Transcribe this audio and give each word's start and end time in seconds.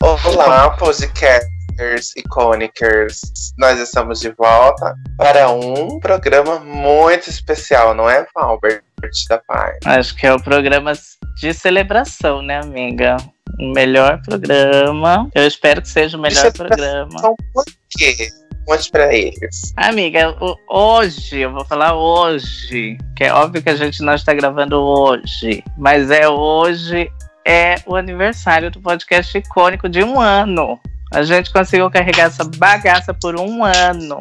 Olá, 0.00 0.70
podcasters 0.76 2.14
icônicos. 2.16 3.20
Nós 3.56 3.78
estamos 3.80 4.20
de 4.20 4.30
volta 4.30 4.94
para 5.16 5.50
um 5.50 5.98
programa 5.98 6.58
muito 6.60 7.30
especial, 7.30 7.94
não 7.94 8.10
é, 8.10 8.26
Albert 8.36 8.82
da 9.28 9.38
Paz? 9.38 9.78
Acho 9.86 10.14
que 10.16 10.26
é 10.26 10.34
o 10.34 10.42
programa 10.42 10.92
de 11.40 11.54
celebração, 11.54 12.42
né, 12.42 12.60
amiga? 12.60 13.16
O 13.60 13.72
melhor 13.72 14.20
programa. 14.22 15.30
Eu 15.34 15.46
espero 15.46 15.80
que 15.80 15.88
seja 15.88 16.18
o 16.18 16.20
melhor 16.20 16.52
programa. 16.52 17.36
Por 17.52 17.64
quê? 17.96 18.28
Conte 18.66 18.90
pra 18.90 19.14
eles. 19.14 19.74
Amiga, 19.76 20.34
hoje, 20.68 21.40
eu 21.40 21.52
vou 21.52 21.64
falar 21.64 21.94
hoje, 21.94 22.96
que 23.16 23.24
é 23.24 23.32
óbvio 23.32 23.62
que 23.62 23.68
a 23.68 23.76
gente 23.76 24.02
não 24.02 24.14
está 24.14 24.32
gravando 24.32 24.80
hoje, 24.80 25.62
mas 25.76 26.10
é 26.10 26.26
hoje 26.28 27.10
é 27.46 27.74
o 27.86 27.94
aniversário 27.94 28.70
do 28.70 28.80
podcast 28.80 29.36
icônico 29.36 29.88
de 29.88 30.02
um 30.02 30.18
ano. 30.18 30.80
A 31.12 31.22
gente 31.22 31.52
conseguiu 31.52 31.90
carregar 31.90 32.28
essa 32.28 32.44
bagaça 32.44 33.12
por 33.12 33.38
um 33.38 33.62
ano. 33.62 34.20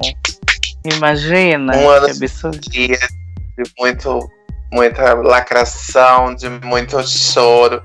Imagina. 0.83 1.77
Um 1.77 1.89
ano 1.89 2.05
que 2.07 2.11
absurdo. 2.11 2.59
de 2.59 2.99
muito, 3.79 4.29
muita 4.71 5.13
lacração, 5.13 6.35
de 6.35 6.49
muito 6.49 7.01
choro, 7.07 7.81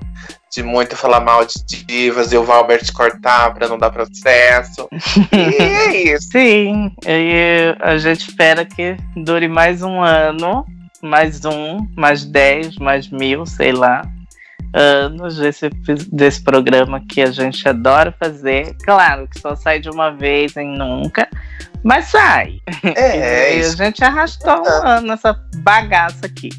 de 0.51 0.63
muito 0.63 0.95
falar 0.95 1.19
mal 1.19 1.45
de 1.45 1.85
divas 1.85 2.31
e 2.31 2.37
o 2.37 2.43
Valbert 2.43 2.91
cortar 2.93 3.53
para 3.53 3.67
não 3.67 3.77
dar 3.77 3.91
processo. 3.91 4.87
e 5.31 5.61
é 5.61 6.13
isso. 6.15 6.29
Sim, 6.31 6.91
e 7.05 7.75
a 7.79 7.97
gente 7.97 8.29
espera 8.29 8.65
que 8.65 8.97
dure 9.15 9.47
mais 9.47 9.81
um 9.81 10.01
ano, 10.01 10.65
mais 11.01 11.45
um, 11.45 11.87
mais 11.95 12.25
dez, 12.25 12.75
mais 12.77 13.09
mil, 13.09 13.45
sei 13.45 13.71
lá 13.71 14.01
anos 14.73 15.37
desse, 15.37 15.69
desse 16.11 16.43
programa 16.43 17.01
que 17.07 17.21
a 17.21 17.31
gente 17.31 17.67
adora 17.67 18.13
fazer. 18.19 18.75
Claro 18.83 19.27
que 19.27 19.39
só 19.39 19.55
sai 19.55 19.79
de 19.79 19.89
uma 19.89 20.11
vez 20.11 20.55
em 20.57 20.77
nunca, 20.77 21.27
mas 21.83 22.05
sai. 22.05 22.59
É, 22.95 23.57
e 23.57 23.61
a 23.61 23.69
gente 23.69 24.03
arrastou 24.03 24.61
um 24.61 24.87
ano 24.87 25.07
nessa 25.07 25.33
bagaça 25.57 26.25
aqui. 26.25 26.49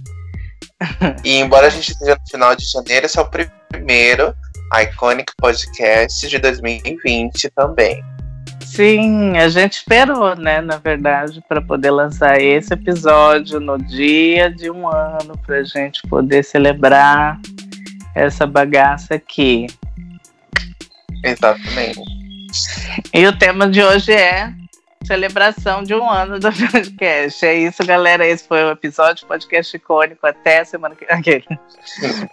E 1.25 1.39
embora 1.39 1.67
a 1.67 1.71
gente 1.71 1.93
esteja 1.93 2.15
no 2.15 2.31
final 2.31 2.55
de 2.57 2.65
janeiro, 2.65 3.07
esse 3.07 3.19
é 3.19 3.23
o 3.23 3.31
primeiro 3.71 4.35
Iconic 4.83 5.33
Podcast 5.37 6.29
de 6.29 6.39
2020 6.39 7.51
também. 7.51 8.03
Sim, 8.65 9.37
a 9.37 9.49
gente 9.49 9.79
esperou, 9.79 10.37
né, 10.37 10.61
na 10.61 10.77
verdade, 10.77 11.43
para 11.49 11.61
poder 11.61 11.91
lançar 11.91 12.41
esse 12.41 12.73
episódio 12.73 13.59
no 13.59 13.77
dia 13.77 14.49
de 14.49 14.71
um 14.71 14.89
ano, 14.89 15.37
para 15.45 15.57
a 15.57 15.65
gente 15.65 16.01
poder 16.09 16.45
celebrar 16.45 17.39
essa 18.15 18.47
bagaça 18.47 19.17
aqui. 19.17 19.67
Exatamente. 21.25 22.01
E 23.13 23.27
o 23.27 23.37
tema 23.37 23.69
de 23.69 23.83
hoje 23.83 24.13
é 24.13 24.53
celebração 25.11 25.83
de 25.83 25.93
um 25.93 26.09
ano 26.09 26.39
do 26.39 26.53
podcast. 26.71 27.45
É 27.45 27.55
isso, 27.55 27.85
galera. 27.85 28.25
Esse 28.25 28.47
foi 28.47 28.63
o 28.65 28.71
episódio 28.71 29.27
podcast 29.27 29.77
icônico. 29.77 30.25
Até 30.25 30.61
a 30.61 30.65
semana 30.65 30.95
que 30.95 31.05
vem. 31.05 31.45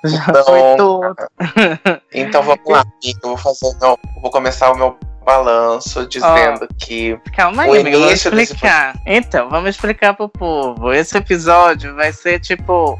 Então, 0.06 0.46
foi 0.46 0.62
tudo. 0.78 1.16
Então 2.14 2.44
vamos 2.44 2.64
lá, 2.68 2.84
Eu 3.04 3.30
vou 3.30 3.38
fazer 3.38 3.76
meu, 3.80 3.98
vou 4.22 4.32
começar 4.32 4.72
o 4.72 4.76
meu 4.76 4.98
balanço 5.26 6.06
dizendo 6.08 6.68
oh, 6.70 6.76
que. 6.78 7.20
Calma 7.36 7.64
aí, 7.64 7.80
amigo, 7.80 8.00
vamos 8.00 8.14
explicar. 8.14 8.94
Desse... 8.94 9.04
Então, 9.08 9.50
vamos 9.50 9.70
explicar 9.72 10.14
pro 10.14 10.30
povo. 10.30 10.94
Esse 10.94 11.18
episódio 11.18 11.96
vai 11.96 12.14
ser 12.14 12.40
tipo. 12.40 13.00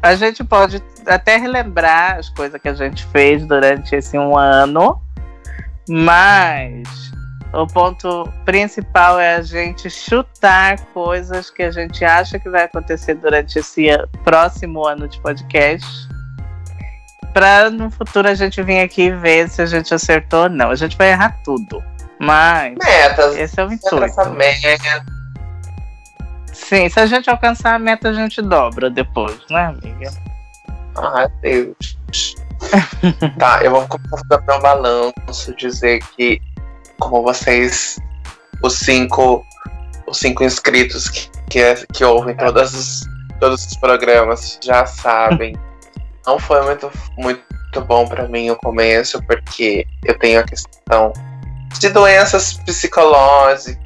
A 0.00 0.14
gente 0.14 0.44
pode 0.44 0.82
até 1.06 1.36
relembrar 1.36 2.18
as 2.18 2.28
coisas 2.28 2.60
que 2.60 2.68
a 2.68 2.74
gente 2.74 3.04
fez 3.06 3.44
durante 3.44 3.94
esse 3.94 4.18
um 4.18 4.36
ano, 4.36 5.00
mas 5.88 7.12
o 7.52 7.66
ponto 7.66 8.28
principal 8.44 9.20
é 9.20 9.36
a 9.36 9.42
gente 9.42 9.90
chutar 9.90 10.78
coisas 10.86 11.50
que 11.50 11.62
a 11.62 11.70
gente 11.70 12.04
acha 12.04 12.38
que 12.38 12.48
vai 12.48 12.64
acontecer 12.64 13.14
durante 13.14 13.58
esse 13.58 13.88
próximo 14.24 14.86
ano 14.86 15.06
de 15.06 15.20
podcast. 15.20 15.86
Para 17.34 17.70
no 17.70 17.90
futuro 17.90 18.28
a 18.28 18.34
gente 18.34 18.62
vir 18.62 18.80
aqui 18.80 19.10
ver 19.10 19.48
se 19.48 19.62
a 19.62 19.66
gente 19.66 19.92
acertou 19.94 20.44
ou 20.44 20.48
não. 20.48 20.70
A 20.70 20.74
gente 20.74 20.96
vai 20.96 21.10
errar 21.10 21.38
tudo. 21.44 21.82
Mas 22.18 22.74
Metas, 22.82 23.36
esse 23.36 23.58
é 23.60 23.64
o 23.64 23.72
intuito. 23.72 23.96
Sim, 26.52 26.88
se 26.88 27.00
a 27.00 27.06
gente 27.06 27.28
alcançar 27.28 27.74
a 27.74 27.78
meta, 27.78 28.10
a 28.10 28.12
gente 28.12 28.40
dobra 28.40 28.88
depois, 28.88 29.38
né, 29.50 29.66
amiga? 29.66 30.10
Ai, 30.96 31.28
Deus. 31.40 31.96
tá, 33.38 33.60
eu 33.62 33.72
vou 33.72 33.88
começar 33.88 34.40
meu 34.46 34.60
balanço, 34.60 35.54
dizer 35.56 36.00
que, 36.14 36.40
como 37.02 37.22
vocês, 37.22 37.98
os 38.62 38.74
cinco, 38.74 39.44
os 40.06 40.18
cinco 40.18 40.44
inscritos 40.44 41.08
que, 41.08 41.28
que, 41.50 41.86
que 41.92 42.04
ouvem 42.04 42.36
todos 42.36 42.72
os, 42.74 43.00
todos 43.40 43.66
os 43.66 43.76
programas 43.76 44.58
já 44.62 44.86
sabem, 44.86 45.56
não 46.24 46.38
foi 46.38 46.62
muito, 46.62 46.90
muito 47.18 47.80
bom 47.86 48.06
para 48.06 48.28
mim 48.28 48.50
o 48.50 48.56
começo, 48.56 49.20
porque 49.24 49.84
eu 50.04 50.16
tenho 50.18 50.40
a 50.40 50.44
questão 50.44 51.12
de 51.80 51.88
doenças 51.88 52.54
psicológicas, 52.54 53.80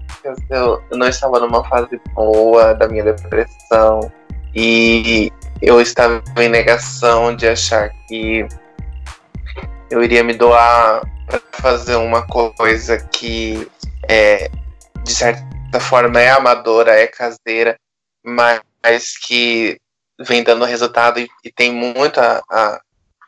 eu, 0.51 0.83
eu 0.91 0.99
não 0.99 1.09
estava 1.09 1.41
numa 1.41 1.65
fase 1.65 1.99
boa 2.15 2.75
da 2.75 2.87
minha 2.89 3.05
depressão. 3.05 4.13
E 4.55 5.31
eu 5.61 5.81
estava 5.81 6.23
em 6.39 6.49
negação 6.49 7.37
de 7.37 7.47
achar 7.47 7.91
que 8.09 8.47
eu 9.91 10.03
iria 10.03 10.25
me 10.25 10.33
doar 10.33 11.03
para 11.27 11.41
fazer 11.61 11.97
uma 11.97 12.27
coisa 12.27 12.99
que 12.99 13.71
é, 14.09 14.49
de 15.03 15.13
certa 15.13 15.81
forma 15.81 16.21
é 16.21 16.31
amadora, 16.31 16.93
é 16.93 17.07
caseira, 17.07 17.79
mas 18.25 18.63
que 19.27 19.79
vem 20.21 20.43
dando 20.43 20.65
resultado 20.65 21.21
e, 21.21 21.29
e 21.45 21.51
tem 21.51 21.73
muito 21.73 22.21
a, 22.21 22.43
a, 22.51 22.81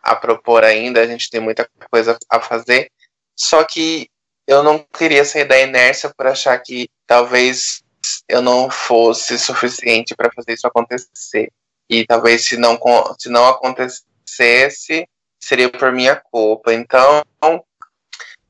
a, 0.02 0.16
propor 0.16 0.64
ainda, 0.64 1.00
a 1.00 1.06
gente 1.06 1.28
tem 1.28 1.40
muita 1.40 1.68
coisa 1.90 2.16
a 2.30 2.40
fazer. 2.40 2.90
Só 3.36 3.64
que 3.64 4.08
eu 4.46 4.62
não 4.62 4.78
queria 4.78 5.24
sair 5.24 5.44
da 5.44 5.60
inércia 5.60 6.12
por 6.16 6.26
achar 6.26 6.58
que 6.58 6.88
talvez 7.06 7.82
eu 8.28 8.40
não 8.40 8.70
fosse 8.70 9.38
suficiente 9.38 10.14
para 10.14 10.32
fazer 10.32 10.54
isso 10.54 10.66
acontecer. 10.66 11.50
E 11.90 12.06
talvez 12.06 12.44
se 12.44 12.56
não, 12.56 12.78
se 13.18 13.28
não 13.28 13.46
acontecesse, 13.46 15.06
seria 15.40 15.70
por 15.70 15.92
minha 15.92 16.16
culpa. 16.16 16.72
Então, 16.72 17.22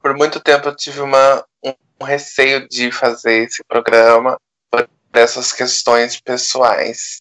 por 0.09 0.17
muito 0.17 0.41
tempo 0.41 0.69
eu 0.69 0.75
tive 0.75 1.03
uma, 1.03 1.45
um 1.63 2.05
receio 2.05 2.67
de 2.67 2.91
fazer 2.91 3.45
esse 3.45 3.63
programa 3.65 4.41
por 4.71 4.89
essas 5.13 5.53
questões 5.53 6.19
pessoais. 6.19 7.19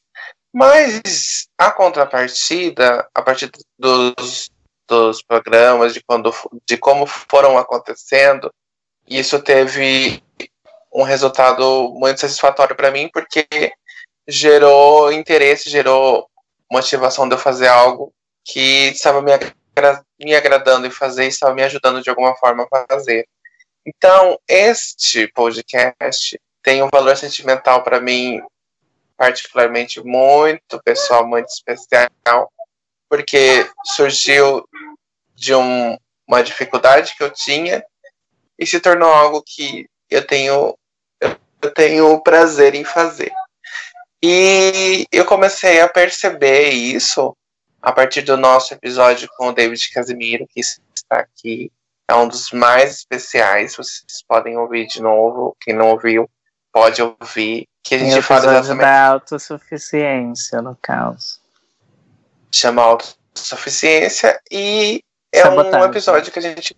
Mas 0.53 1.49
a 1.57 1.69
contrapartida, 1.69 3.05
a 3.13 3.21
partir 3.21 3.51
dos, 3.77 4.49
dos 4.87 5.21
programas, 5.21 5.93
de, 5.93 6.01
quando, 6.07 6.33
de 6.65 6.77
como 6.77 7.05
foram 7.05 7.57
acontecendo, 7.57 8.49
isso 9.05 9.37
teve 9.41 10.23
um 10.93 11.03
resultado 11.03 11.93
muito 11.93 12.21
satisfatório 12.21 12.73
para 12.73 12.89
mim, 12.89 13.09
porque 13.11 13.45
gerou 14.25 15.11
interesse, 15.11 15.69
gerou 15.69 16.29
motivação 16.71 17.27
de 17.27 17.35
eu 17.35 17.39
fazer 17.39 17.67
algo 17.67 18.13
que 18.45 18.87
estava 18.91 19.21
me, 19.21 19.33
me 20.19 20.35
agradando 20.35 20.88
em 20.88 20.91
fazer 20.91 21.25
e 21.25 21.27
estava 21.27 21.53
me 21.53 21.63
ajudando 21.63 22.01
de 22.01 22.09
alguma 22.09 22.35
forma 22.35 22.67
a 22.71 22.85
fazer. 22.88 23.27
Então, 23.85 24.38
este 24.47 25.27
podcast 25.29 26.39
tem 26.61 26.83
um 26.83 26.89
valor 26.89 27.15
sentimental 27.15 27.83
para 27.83 28.01
mim, 28.01 28.41
particularmente 29.15 30.01
muito 30.03 30.81
pessoal, 30.83 31.25
muito 31.25 31.47
especial, 31.47 32.51
porque 33.09 33.69
surgiu 33.85 34.68
de 35.33 35.56
um, 35.56 35.97
uma 36.27 36.44
dificuldade 36.44 37.15
que 37.15 37.24
eu 37.24 37.29
tinha 37.29 37.83
e 38.59 38.65
se 38.65 38.79
tornou 38.79 39.09
algo 39.09 39.41
que 39.45 39.88
eu 40.09 40.25
tenho 40.25 40.77
eu 41.62 41.74
tenho 41.74 42.21
prazer 42.21 42.75
em 42.75 42.83
fazer. 42.83 43.31
E 44.24 45.06
eu 45.12 45.25
comecei 45.25 45.81
a 45.81 45.88
perceber 45.88 46.69
isso 46.69 47.35
a 47.88 47.92
partir 47.94 48.22
do 48.22 48.36
nosso 48.36 48.74
episódio 48.74 49.30
com 49.38 49.48
o 49.48 49.54
David 49.54 49.89
Casimiro, 49.94 50.45
que 50.45 50.60
está 50.60 51.19
aqui. 51.22 51.72
É 52.06 52.13
um 52.13 52.28
dos 52.28 52.51
mais 52.51 52.95
especiais. 52.95 53.78
Vocês 53.78 54.22
podem 54.28 54.57
ouvir 54.57 54.88
de 54.88 55.01
novo. 55.01 55.56
Quem 55.62 55.74
não 55.74 55.92
ouviu, 55.92 56.30
pode 56.69 57.01
ouvir. 57.01 57.66
Que 57.81 57.95
a 57.95 58.00
gente 58.00 58.22
fala 58.22 58.57
exatamente. 58.57 58.81
da 58.81 59.07
autossuficiência, 59.07 60.62
no 60.62 60.75
caso. 60.81 61.39
Chama 62.54 62.81
autossuficiência 62.81 64.38
e 64.51 65.01
é 65.31 65.44
Sabotagem. 65.44 65.80
um 65.80 65.86
episódio 65.86 66.34
que 66.34 66.39
a 66.39 66.42
gente. 66.42 66.78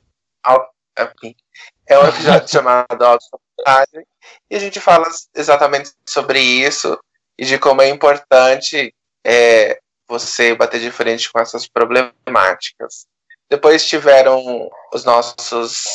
É 1.87 1.97
um 1.97 2.07
episódio 2.07 2.47
chamado 2.53 3.03
Autossabotagem. 3.03 4.05
E 4.47 4.55
a 4.55 4.59
gente 4.59 4.79
fala 4.79 5.07
exatamente 5.33 5.91
sobre 6.07 6.39
isso 6.39 6.99
e 7.35 7.45
de 7.45 7.57
como 7.57 7.81
é 7.81 7.89
importante 7.89 8.93
é, 9.25 9.79
você 10.09 10.55
bater 10.55 10.81
de 10.81 10.91
frente 10.91 11.31
com 11.31 11.39
essas 11.39 11.67
problemáticas. 11.67 13.05
Depois 13.49 13.87
tiveram 13.87 14.69
os 14.93 15.03
nossos, 15.05 15.85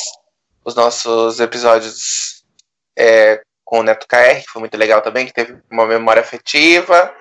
os 0.63 0.73
nossos 0.73 1.39
episódios 1.39 2.43
é, 2.97 3.41
com 3.63 3.79
o 3.79 3.83
Neto 3.83 4.07
KR, 4.07 4.41
que 4.41 4.51
foi 4.51 4.61
muito 4.61 4.77
legal 4.77 5.01
também, 5.01 5.25
que 5.25 5.33
teve 5.33 5.61
uma 5.69 5.85
memória 5.85 6.21
afetiva. 6.21 7.13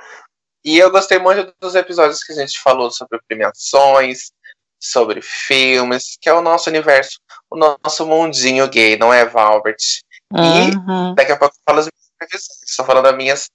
E 0.64 0.78
eu 0.78 0.90
gostei 0.90 1.18
muito 1.18 1.52
dos 1.60 1.74
episódios 1.74 2.22
que 2.22 2.32
a 2.32 2.36
gente 2.36 2.58
falou 2.60 2.90
sobre 2.90 3.20
premiações, 3.28 4.32
sobre 4.80 5.20
filmes, 5.22 6.16
que 6.20 6.28
é 6.28 6.32
o 6.32 6.42
nosso 6.42 6.68
universo, 6.68 7.18
o 7.50 7.56
nosso 7.56 8.06
mundinho 8.06 8.68
gay, 8.68 8.96
não 8.96 9.12
é, 9.12 9.24
Valbert? 9.24 9.76
Uhum. 10.30 11.12
E 11.12 11.14
daqui 11.14 11.32
a 11.32 11.36
pouco 11.36 11.54
eu 11.54 11.60
falo 11.64 11.80
as 11.80 11.86
minhas 11.86 12.12
previsões. 12.18 12.62
Estou 12.66 12.84
falando 12.84 13.04
das 13.04 13.16
minhas, 13.16 13.50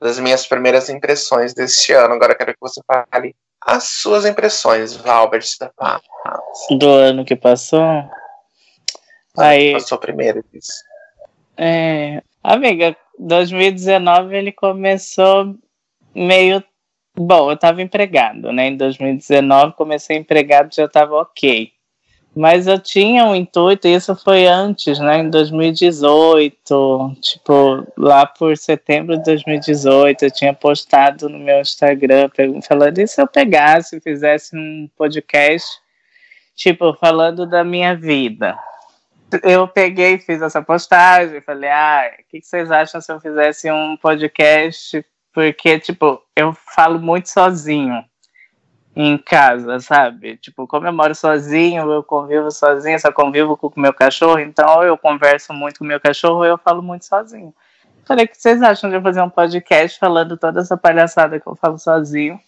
das 0.00 0.18
minhas 0.18 0.46
primeiras 0.46 0.88
impressões 0.88 1.54
deste 1.54 1.92
ano. 1.92 2.14
Agora 2.14 2.34
quero 2.34 2.52
que 2.52 2.60
você 2.60 2.80
fale 2.86 3.34
as 3.60 3.84
suas 3.84 4.24
impressões, 4.24 4.96
Valbert 4.96 5.46
da 5.60 5.70
Paz. 5.70 6.02
Do 6.70 6.88
ano 6.88 7.24
que 7.24 7.36
passou? 7.36 8.04
Aí, 9.36 9.72
passou 9.72 9.98
primeiro. 9.98 10.44
É, 11.56 12.22
amiga, 12.42 12.96
2019 13.18 14.36
ele 14.36 14.52
começou 14.52 15.54
meio 16.14 16.62
Bom, 17.20 17.50
eu 17.50 17.54
estava 17.54 17.82
empregado, 17.82 18.52
né? 18.52 18.68
Em 18.68 18.76
2019 18.76 19.74
comecei 19.74 20.16
empregado, 20.16 20.72
já 20.72 20.84
estava 20.84 21.16
ok. 21.16 21.72
Mas 22.38 22.68
eu 22.68 22.78
tinha 22.78 23.24
um 23.24 23.34
intuito, 23.34 23.88
e 23.88 23.94
isso 23.96 24.14
foi 24.14 24.46
antes, 24.46 25.00
né? 25.00 25.18
Em 25.18 25.28
2018, 25.28 27.16
tipo, 27.20 27.84
lá 27.96 28.24
por 28.26 28.56
setembro 28.56 29.16
de 29.16 29.24
2018, 29.24 30.22
eu 30.22 30.30
tinha 30.30 30.54
postado 30.54 31.28
no 31.28 31.36
meu 31.36 31.60
Instagram 31.60 32.30
falando, 32.62 32.98
e 33.00 33.08
se 33.08 33.20
eu 33.20 33.26
pegasse 33.26 33.96
e 33.96 34.00
fizesse 34.00 34.56
um 34.56 34.88
podcast, 34.96 35.68
tipo, 36.54 36.94
falando 36.94 37.44
da 37.44 37.64
minha 37.64 37.96
vida? 37.96 38.56
Eu 39.42 39.66
peguei 39.66 40.14
e 40.14 40.18
fiz 40.20 40.40
essa 40.40 40.62
postagem, 40.62 41.40
falei, 41.40 41.70
ah, 41.70 42.08
o 42.20 42.22
que 42.30 42.40
vocês 42.40 42.70
acham 42.70 43.00
se 43.00 43.12
eu 43.12 43.20
fizesse 43.20 43.68
um 43.68 43.96
podcast 43.96 45.04
porque, 45.32 45.80
tipo, 45.80 46.22
eu 46.36 46.52
falo 46.74 47.00
muito 47.00 47.28
sozinho 47.28 48.04
em 48.94 49.16
casa, 49.16 49.78
sabe? 49.80 50.36
Tipo, 50.38 50.66
como 50.66 50.86
eu 50.86 50.92
moro 50.92 51.14
sozinho, 51.14 51.90
eu 51.90 52.02
convivo 52.02 52.50
sozinho, 52.50 52.98
só 52.98 53.12
convivo 53.12 53.56
com 53.56 53.68
o 53.68 53.80
meu 53.80 53.92
cachorro, 53.92 54.40
então 54.40 54.82
eu 54.82 54.98
converso 54.98 55.52
muito 55.52 55.78
com 55.78 55.84
o 55.84 55.88
meu 55.88 56.00
cachorro, 56.00 56.44
eu 56.44 56.58
falo 56.58 56.82
muito 56.82 57.04
sozinho. 57.04 57.54
Falei, 58.04 58.24
o 58.24 58.28
que 58.28 58.40
vocês 58.40 58.62
acham 58.62 58.88
de 58.88 58.96
eu 58.96 59.02
fazer 59.02 59.20
um 59.20 59.28
podcast 59.28 59.98
falando 59.98 60.36
toda 60.36 60.60
essa 60.60 60.76
palhaçada 60.76 61.38
que 61.38 61.46
eu 61.46 61.54
falo 61.54 61.78
sozinho? 61.78 62.40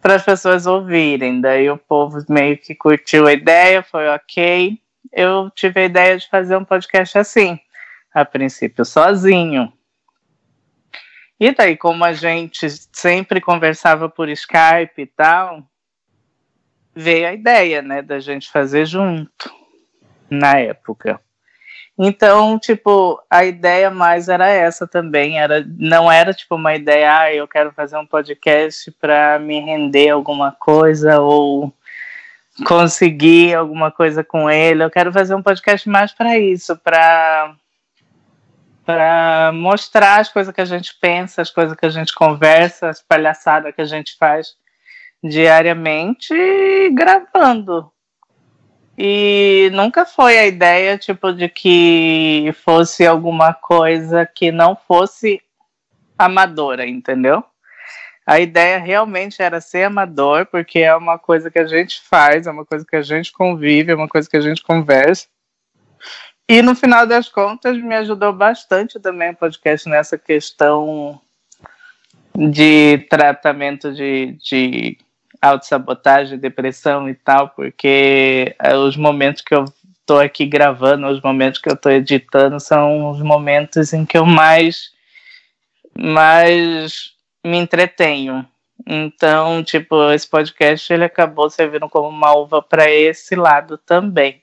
Para 0.00 0.14
as 0.14 0.24
pessoas 0.24 0.66
ouvirem. 0.66 1.40
Daí 1.40 1.68
o 1.68 1.76
povo 1.76 2.24
meio 2.28 2.56
que 2.56 2.74
curtiu 2.74 3.26
a 3.26 3.32
ideia, 3.32 3.82
foi 3.82 4.08
ok. 4.08 4.78
Eu 5.12 5.50
tive 5.50 5.80
a 5.80 5.84
ideia 5.84 6.16
de 6.16 6.28
fazer 6.28 6.56
um 6.56 6.64
podcast 6.64 7.18
assim, 7.18 7.60
a 8.14 8.24
princípio 8.24 8.84
sozinho. 8.84 9.72
E 11.40 11.52
daí, 11.52 11.76
como 11.76 12.04
a 12.04 12.12
gente 12.12 12.68
sempre 12.92 13.40
conversava 13.40 14.08
por 14.08 14.28
Skype 14.28 15.02
e 15.02 15.06
tal, 15.06 15.62
veio 16.94 17.28
a 17.28 17.32
ideia, 17.32 17.80
né, 17.80 18.02
da 18.02 18.18
gente 18.18 18.50
fazer 18.50 18.84
junto 18.84 19.50
na 20.28 20.58
época. 20.58 21.20
Então, 21.96 22.58
tipo, 22.58 23.20
a 23.28 23.44
ideia 23.44 23.90
mais 23.90 24.28
era 24.28 24.48
essa 24.48 24.86
também, 24.86 25.40
era 25.40 25.64
não 25.66 26.10
era 26.10 26.32
tipo 26.32 26.54
uma 26.54 26.76
ideia, 26.76 27.18
ah, 27.18 27.34
eu 27.34 27.48
quero 27.48 27.72
fazer 27.72 27.96
um 27.96 28.06
podcast 28.06 28.90
para 28.92 29.38
me 29.40 29.58
render 29.58 30.10
alguma 30.10 30.52
coisa 30.52 31.20
ou 31.20 31.72
conseguir 32.64 33.54
alguma 33.54 33.90
coisa 33.90 34.22
com 34.22 34.48
ele. 34.48 34.82
Eu 34.82 34.90
quero 34.90 35.12
fazer 35.12 35.34
um 35.34 35.42
podcast 35.42 35.88
mais 35.88 36.12
para 36.12 36.38
isso, 36.38 36.76
para 36.76 37.54
para 38.88 39.52
mostrar 39.52 40.18
as 40.18 40.32
coisas 40.32 40.54
que 40.54 40.62
a 40.62 40.64
gente 40.64 40.94
pensa, 40.98 41.42
as 41.42 41.50
coisas 41.50 41.76
que 41.76 41.84
a 41.84 41.90
gente 41.90 42.14
conversa, 42.14 42.88
as 42.88 43.02
palhaçadas 43.02 43.74
que 43.74 43.82
a 43.82 43.84
gente 43.84 44.16
faz 44.16 44.56
diariamente 45.22 46.34
gravando. 46.94 47.92
E 48.96 49.68
nunca 49.74 50.06
foi 50.06 50.38
a 50.38 50.46
ideia, 50.46 50.96
tipo, 50.96 51.34
de 51.34 51.50
que 51.50 52.50
fosse 52.64 53.06
alguma 53.06 53.52
coisa 53.52 54.24
que 54.24 54.50
não 54.50 54.74
fosse 54.74 55.42
amadora, 56.16 56.86
entendeu? 56.86 57.44
A 58.26 58.40
ideia 58.40 58.78
realmente 58.78 59.42
era 59.42 59.60
ser 59.60 59.84
amador, 59.84 60.46
porque 60.46 60.78
é 60.78 60.96
uma 60.96 61.18
coisa 61.18 61.50
que 61.50 61.58
a 61.58 61.66
gente 61.66 62.00
faz, 62.08 62.46
é 62.46 62.50
uma 62.50 62.64
coisa 62.64 62.86
que 62.88 62.96
a 62.96 63.02
gente 63.02 63.32
convive, 63.32 63.92
é 63.92 63.94
uma 63.94 64.08
coisa 64.08 64.26
que 64.26 64.36
a 64.38 64.40
gente 64.40 64.62
conversa. 64.62 65.26
E 66.50 66.62
no 66.62 66.74
final 66.74 67.06
das 67.06 67.28
contas, 67.28 67.76
me 67.76 67.94
ajudou 67.94 68.32
bastante 68.32 68.98
também 68.98 69.32
o 69.32 69.36
podcast 69.36 69.86
nessa 69.86 70.16
questão 70.16 71.20
de 72.34 73.06
tratamento 73.10 73.92
de, 73.92 74.38
de 74.42 74.96
autossabotagem, 75.42 76.38
depressão 76.38 77.06
e 77.06 77.14
tal, 77.14 77.50
porque 77.50 78.56
eh, 78.58 78.76
os 78.76 78.96
momentos 78.96 79.42
que 79.42 79.54
eu 79.54 79.66
estou 80.00 80.20
aqui 80.20 80.46
gravando, 80.46 81.06
os 81.08 81.20
momentos 81.20 81.60
que 81.60 81.68
eu 81.68 81.74
estou 81.74 81.92
editando, 81.92 82.58
são 82.58 83.10
os 83.10 83.20
momentos 83.20 83.92
em 83.92 84.06
que 84.06 84.16
eu 84.16 84.24
mais, 84.24 84.90
mais 85.98 87.12
me 87.44 87.58
entretenho. 87.58 88.46
Então, 88.86 89.62
tipo, 89.62 90.10
esse 90.12 90.26
podcast 90.26 90.90
ele 90.90 91.04
acabou 91.04 91.50
servindo 91.50 91.90
como 91.90 92.08
uma 92.08 92.34
uva 92.34 92.62
para 92.62 92.90
esse 92.90 93.36
lado 93.36 93.76
também 93.76 94.42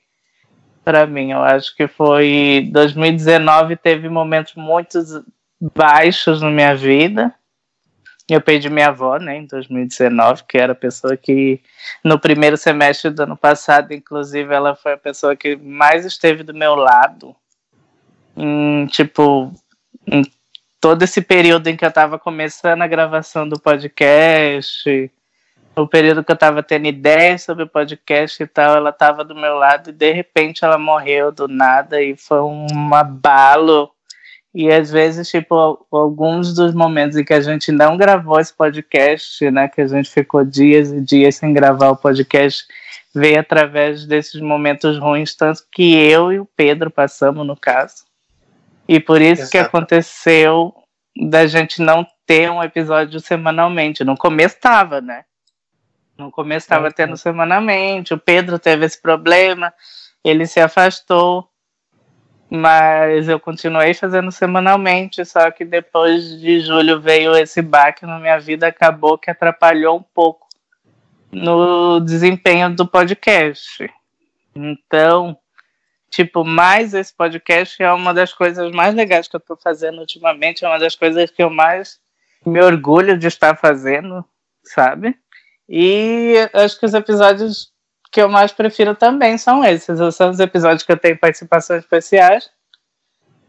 para 0.86 1.04
mim. 1.04 1.32
Eu 1.32 1.42
acho 1.42 1.74
que 1.74 1.88
foi 1.88 2.68
2019 2.70 3.74
teve 3.74 4.08
momentos 4.08 4.54
muito 4.54 5.00
baixos 5.74 6.40
na 6.40 6.48
minha 6.48 6.76
vida. 6.76 7.34
Eu 8.30 8.40
perdi 8.40 8.70
minha 8.70 8.88
avó, 8.88 9.18
né, 9.18 9.38
em 9.38 9.46
2019, 9.46 10.44
que 10.48 10.58
era 10.58 10.72
a 10.72 10.76
pessoa 10.76 11.16
que 11.16 11.60
no 12.04 12.18
primeiro 12.20 12.56
semestre 12.56 13.10
do 13.10 13.24
ano 13.24 13.36
passado, 13.36 13.92
inclusive, 13.92 14.52
ela 14.52 14.76
foi 14.76 14.92
a 14.92 14.96
pessoa 14.96 15.34
que 15.34 15.56
mais 15.56 16.04
esteve 16.04 16.44
do 16.44 16.54
meu 16.54 16.76
lado. 16.76 17.34
Em, 18.36 18.86
tipo, 18.86 19.52
em 20.06 20.22
todo 20.80 21.02
esse 21.02 21.20
período 21.20 21.68
em 21.68 21.76
que 21.76 21.84
eu 21.84 21.88
estava 21.88 22.18
começando 22.18 22.82
a 22.82 22.88
gravação 22.88 23.48
do 23.48 23.60
podcast, 23.60 25.10
o 25.76 25.86
período 25.86 26.24
que 26.24 26.32
eu 26.32 26.36
tava 26.36 26.62
tendo 26.62 26.86
ideias 26.86 27.42
sobre 27.42 27.64
o 27.64 27.68
podcast 27.68 28.42
e 28.42 28.46
tal, 28.46 28.76
ela 28.76 28.92
tava 28.92 29.22
do 29.22 29.34
meu 29.34 29.56
lado 29.56 29.90
e 29.90 29.92
de 29.92 30.10
repente 30.10 30.64
ela 30.64 30.78
morreu 30.78 31.30
do 31.30 31.46
nada 31.46 32.02
e 32.02 32.16
foi 32.16 32.40
um 32.40 32.94
abalo. 32.94 33.90
E 34.54 34.72
às 34.72 34.90
vezes, 34.90 35.28
tipo, 35.28 35.86
alguns 35.92 36.54
dos 36.54 36.72
momentos 36.72 37.18
em 37.18 37.24
que 37.24 37.34
a 37.34 37.42
gente 37.42 37.70
não 37.70 37.98
gravou 37.98 38.40
esse 38.40 38.54
podcast, 38.54 39.50
né, 39.50 39.68
que 39.68 39.82
a 39.82 39.86
gente 39.86 40.08
ficou 40.08 40.46
dias 40.46 40.90
e 40.90 40.98
dias 40.98 41.36
sem 41.36 41.52
gravar 41.52 41.90
o 41.90 41.96
podcast, 41.96 42.64
veio 43.14 43.38
através 43.38 44.06
desses 44.06 44.40
momentos 44.40 44.98
ruins, 44.98 45.34
tanto 45.34 45.62
que 45.70 45.94
eu 45.94 46.32
e 46.32 46.40
o 46.40 46.48
Pedro 46.56 46.90
passamos, 46.90 47.46
no 47.46 47.54
caso. 47.54 48.06
E 48.88 48.98
por 48.98 49.20
isso 49.20 49.42
Exato. 49.42 49.50
que 49.50 49.58
aconteceu 49.58 50.74
da 51.28 51.46
gente 51.46 51.82
não 51.82 52.06
ter 52.26 52.50
um 52.50 52.62
episódio 52.62 53.20
semanalmente. 53.20 54.04
No 54.04 54.16
começo 54.16 54.56
tava, 54.58 55.02
né? 55.02 55.24
No 56.18 56.30
começo 56.30 56.64
estava 56.64 56.90
tendo 56.90 57.16
semanalmente, 57.16 58.14
o 58.14 58.18
Pedro 58.18 58.58
teve 58.58 58.86
esse 58.86 59.00
problema, 59.00 59.72
ele 60.24 60.46
se 60.46 60.58
afastou, 60.58 61.48
mas 62.48 63.28
eu 63.28 63.38
continuei 63.38 63.92
fazendo 63.92 64.30
semanalmente, 64.30 65.24
só 65.24 65.50
que 65.50 65.64
depois 65.64 66.40
de 66.40 66.60
julho 66.60 67.00
veio 67.00 67.36
esse 67.36 67.60
baque 67.60 68.06
na 68.06 68.18
minha 68.18 68.38
vida, 68.38 68.66
acabou 68.66 69.18
que 69.18 69.30
atrapalhou 69.30 69.98
um 69.98 70.02
pouco 70.02 70.46
no 71.30 72.00
desempenho 72.00 72.74
do 72.74 72.86
podcast. 72.86 73.92
Então, 74.54 75.36
tipo, 76.08 76.44
mais 76.44 76.94
esse 76.94 77.14
podcast 77.14 77.82
é 77.82 77.92
uma 77.92 78.14
das 78.14 78.32
coisas 78.32 78.72
mais 78.72 78.94
legais 78.94 79.28
que 79.28 79.36
eu 79.36 79.38
estou 79.38 79.56
fazendo 79.56 79.98
ultimamente, 79.98 80.64
é 80.64 80.68
uma 80.68 80.78
das 80.78 80.94
coisas 80.94 81.30
que 81.30 81.42
eu 81.42 81.50
mais 81.50 82.00
me 82.44 82.62
orgulho 82.62 83.18
de 83.18 83.26
estar 83.26 83.56
fazendo, 83.56 84.24
sabe? 84.62 85.14
E 85.68 86.34
acho 86.52 86.78
que 86.78 86.86
os 86.86 86.94
episódios 86.94 87.72
que 88.10 88.20
eu 88.20 88.28
mais 88.28 88.52
prefiro 88.52 88.94
também 88.94 89.36
são 89.36 89.64
esses. 89.64 89.98
São 90.14 90.30
os 90.30 90.40
episódios 90.40 90.82
que 90.82 90.92
eu 90.92 90.96
tenho 90.96 91.18
participações 91.18 91.82
especiais, 91.82 92.50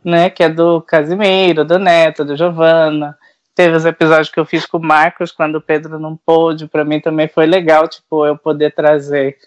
né? 0.03 0.29
Que 0.29 0.43
é 0.43 0.49
do 0.49 0.81
Casimiro, 0.81 1.63
do 1.63 1.77
Neto, 1.79 2.25
do 2.25 2.35
Giovana. 2.35 3.17
Teve 3.55 3.75
os 3.75 3.85
episódios 3.85 4.29
que 4.29 4.39
eu 4.39 4.45
fiz 4.45 4.65
com 4.65 4.77
o 4.77 4.83
Marcos 4.83 5.31
quando 5.31 5.55
o 5.55 5.61
Pedro 5.61 5.99
não 5.99 6.15
pôde. 6.17 6.67
Para 6.67 6.85
mim 6.85 6.99
também 6.99 7.27
foi 7.27 7.45
legal, 7.45 7.87
tipo, 7.87 8.25
eu 8.25 8.37
poder 8.37 8.73
trazer 8.73 9.37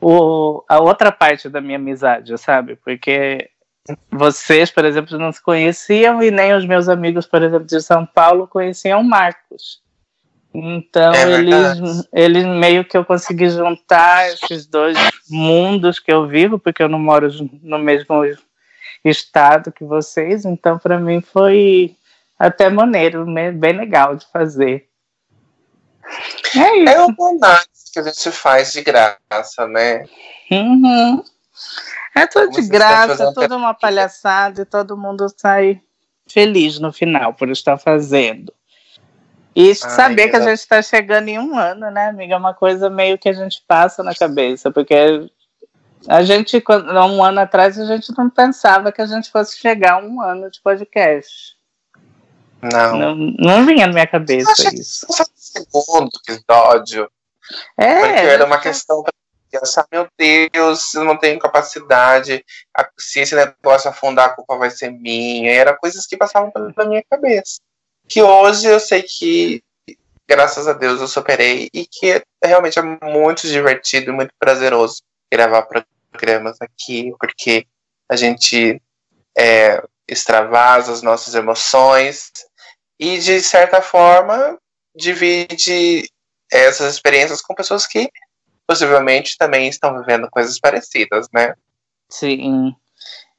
o, 0.00 0.64
a 0.68 0.80
outra 0.80 1.12
parte 1.12 1.48
da 1.48 1.60
minha 1.60 1.76
amizade, 1.76 2.36
sabe? 2.38 2.76
Porque 2.76 3.50
vocês, 4.10 4.70
por 4.70 4.84
exemplo, 4.84 5.18
não 5.18 5.32
se 5.32 5.42
conheciam 5.42 6.22
e 6.22 6.30
nem 6.30 6.54
os 6.54 6.64
meus 6.66 6.88
amigos, 6.88 7.26
por 7.26 7.42
exemplo, 7.42 7.66
de 7.66 7.80
São 7.80 8.06
Paulo 8.06 8.46
conheciam 8.46 9.02
Marcos. 9.02 9.80
Então 10.52 11.12
é 11.14 11.32
eles, 11.32 12.08
eles 12.12 12.44
meio 12.44 12.84
que 12.84 12.96
eu 12.96 13.04
consegui 13.04 13.48
juntar 13.48 14.28
esses 14.32 14.66
dois 14.66 14.96
mundos 15.28 15.98
que 16.00 16.12
eu 16.12 16.26
vivo, 16.26 16.58
porque 16.58 16.82
eu 16.82 16.88
não 16.88 16.98
moro 16.98 17.28
no 17.62 17.78
mesmo 17.78 18.24
estado 19.04 19.72
que 19.72 19.84
vocês, 19.84 20.44
então 20.44 20.78
para 20.78 20.98
mim 20.98 21.20
foi 21.20 21.96
até 22.38 22.68
maneiro, 22.68 23.24
bem 23.54 23.72
legal 23.72 24.16
de 24.16 24.26
fazer. 24.26 24.88
É 26.56 26.78
isso. 26.78 26.92
É 26.92 27.04
uma 27.04 27.28
análise 27.30 27.92
que 27.92 28.00
a 28.00 28.02
gente 28.02 28.30
faz 28.32 28.72
de 28.72 28.82
graça, 28.82 29.68
né? 29.68 30.04
Uhum. 30.50 31.22
É 32.14 32.26
tudo 32.26 32.50
de 32.50 32.66
graça, 32.66 33.24
é 33.24 33.32
tudo 33.32 33.56
uma 33.56 33.72
palhaçada 33.72 34.62
e 34.62 34.64
todo 34.64 34.96
mundo 34.96 35.26
sai 35.36 35.80
feliz 36.26 36.80
no 36.80 36.92
final 36.92 37.34
por 37.34 37.48
estar 37.50 37.78
fazendo. 37.78 38.52
E 39.54 39.68
Ai, 39.68 39.74
saber 39.74 40.28
que 40.28 40.36
a 40.36 40.40
gente 40.40 40.58
está 40.58 40.80
chegando 40.80 41.28
em 41.28 41.38
um 41.38 41.58
ano, 41.58 41.90
né, 41.90 42.08
amiga? 42.08 42.34
É 42.34 42.38
uma 42.38 42.54
coisa 42.54 42.88
meio 42.88 43.18
que 43.18 43.28
a 43.28 43.32
gente 43.32 43.62
passa 43.66 44.02
na 44.02 44.14
cabeça, 44.14 44.70
porque 44.70 45.28
a 46.08 46.22
gente, 46.22 46.62
um 47.08 47.22
ano 47.22 47.40
atrás, 47.40 47.78
a 47.78 47.84
gente 47.84 48.16
não 48.16 48.30
pensava 48.30 48.92
que 48.92 49.02
a 49.02 49.06
gente 49.06 49.30
fosse 49.30 49.58
chegar 49.58 49.94
a 49.94 49.98
um 49.98 50.20
ano 50.20 50.50
de 50.50 50.60
podcast. 50.60 51.56
Não. 52.62 52.96
Não, 52.96 53.14
não 53.38 53.66
vinha 53.66 53.86
na 53.86 53.92
minha 53.92 54.06
cabeça 54.06 54.74
isso. 54.74 55.06
Segundo 55.34 56.10
episódio. 56.28 57.10
É. 57.76 58.00
Porque 58.00 58.20
era 58.20 58.46
uma 58.46 58.60
questão 58.60 59.02
para 59.02 59.12
pensar, 59.50 59.86
meu 59.90 60.06
Deus, 60.16 60.94
eu 60.94 61.04
não 61.04 61.16
tenho 61.16 61.38
capacidade, 61.38 62.44
se 62.98 63.20
esse 63.20 63.34
negócio 63.34 63.90
afundar, 63.90 64.26
a 64.26 64.32
culpa 64.32 64.56
vai 64.56 64.70
ser 64.70 64.90
minha. 64.90 65.52
E 65.52 65.56
era 65.56 65.76
coisas 65.76 66.06
que 66.06 66.16
passavam 66.16 66.50
pela 66.50 66.88
minha 66.88 67.02
cabeça. 67.10 67.58
Que 68.10 68.20
hoje 68.20 68.66
eu 68.66 68.80
sei 68.80 69.04
que, 69.04 69.62
graças 70.28 70.66
a 70.66 70.72
Deus, 70.72 71.00
eu 71.00 71.06
superei 71.06 71.70
e 71.72 71.86
que 71.86 72.20
realmente 72.44 72.76
é 72.76 72.82
muito 72.82 73.46
divertido 73.46 74.10
e 74.10 74.14
muito 74.14 74.34
prazeroso 74.36 75.00
gravar 75.32 75.62
programas 76.10 76.56
aqui, 76.60 77.14
porque 77.20 77.64
a 78.10 78.16
gente 78.16 78.82
é, 79.38 79.80
extravasa 80.08 80.92
as 80.92 81.02
nossas 81.02 81.36
emoções 81.36 82.32
e, 82.98 83.16
de 83.18 83.40
certa 83.40 83.80
forma, 83.80 84.58
divide 84.92 86.10
essas 86.52 86.92
experiências 86.92 87.40
com 87.40 87.54
pessoas 87.54 87.86
que 87.86 88.10
possivelmente 88.66 89.38
também 89.38 89.68
estão 89.68 89.96
vivendo 90.00 90.28
coisas 90.28 90.58
parecidas, 90.58 91.28
né? 91.32 91.54
Sim. 92.10 92.74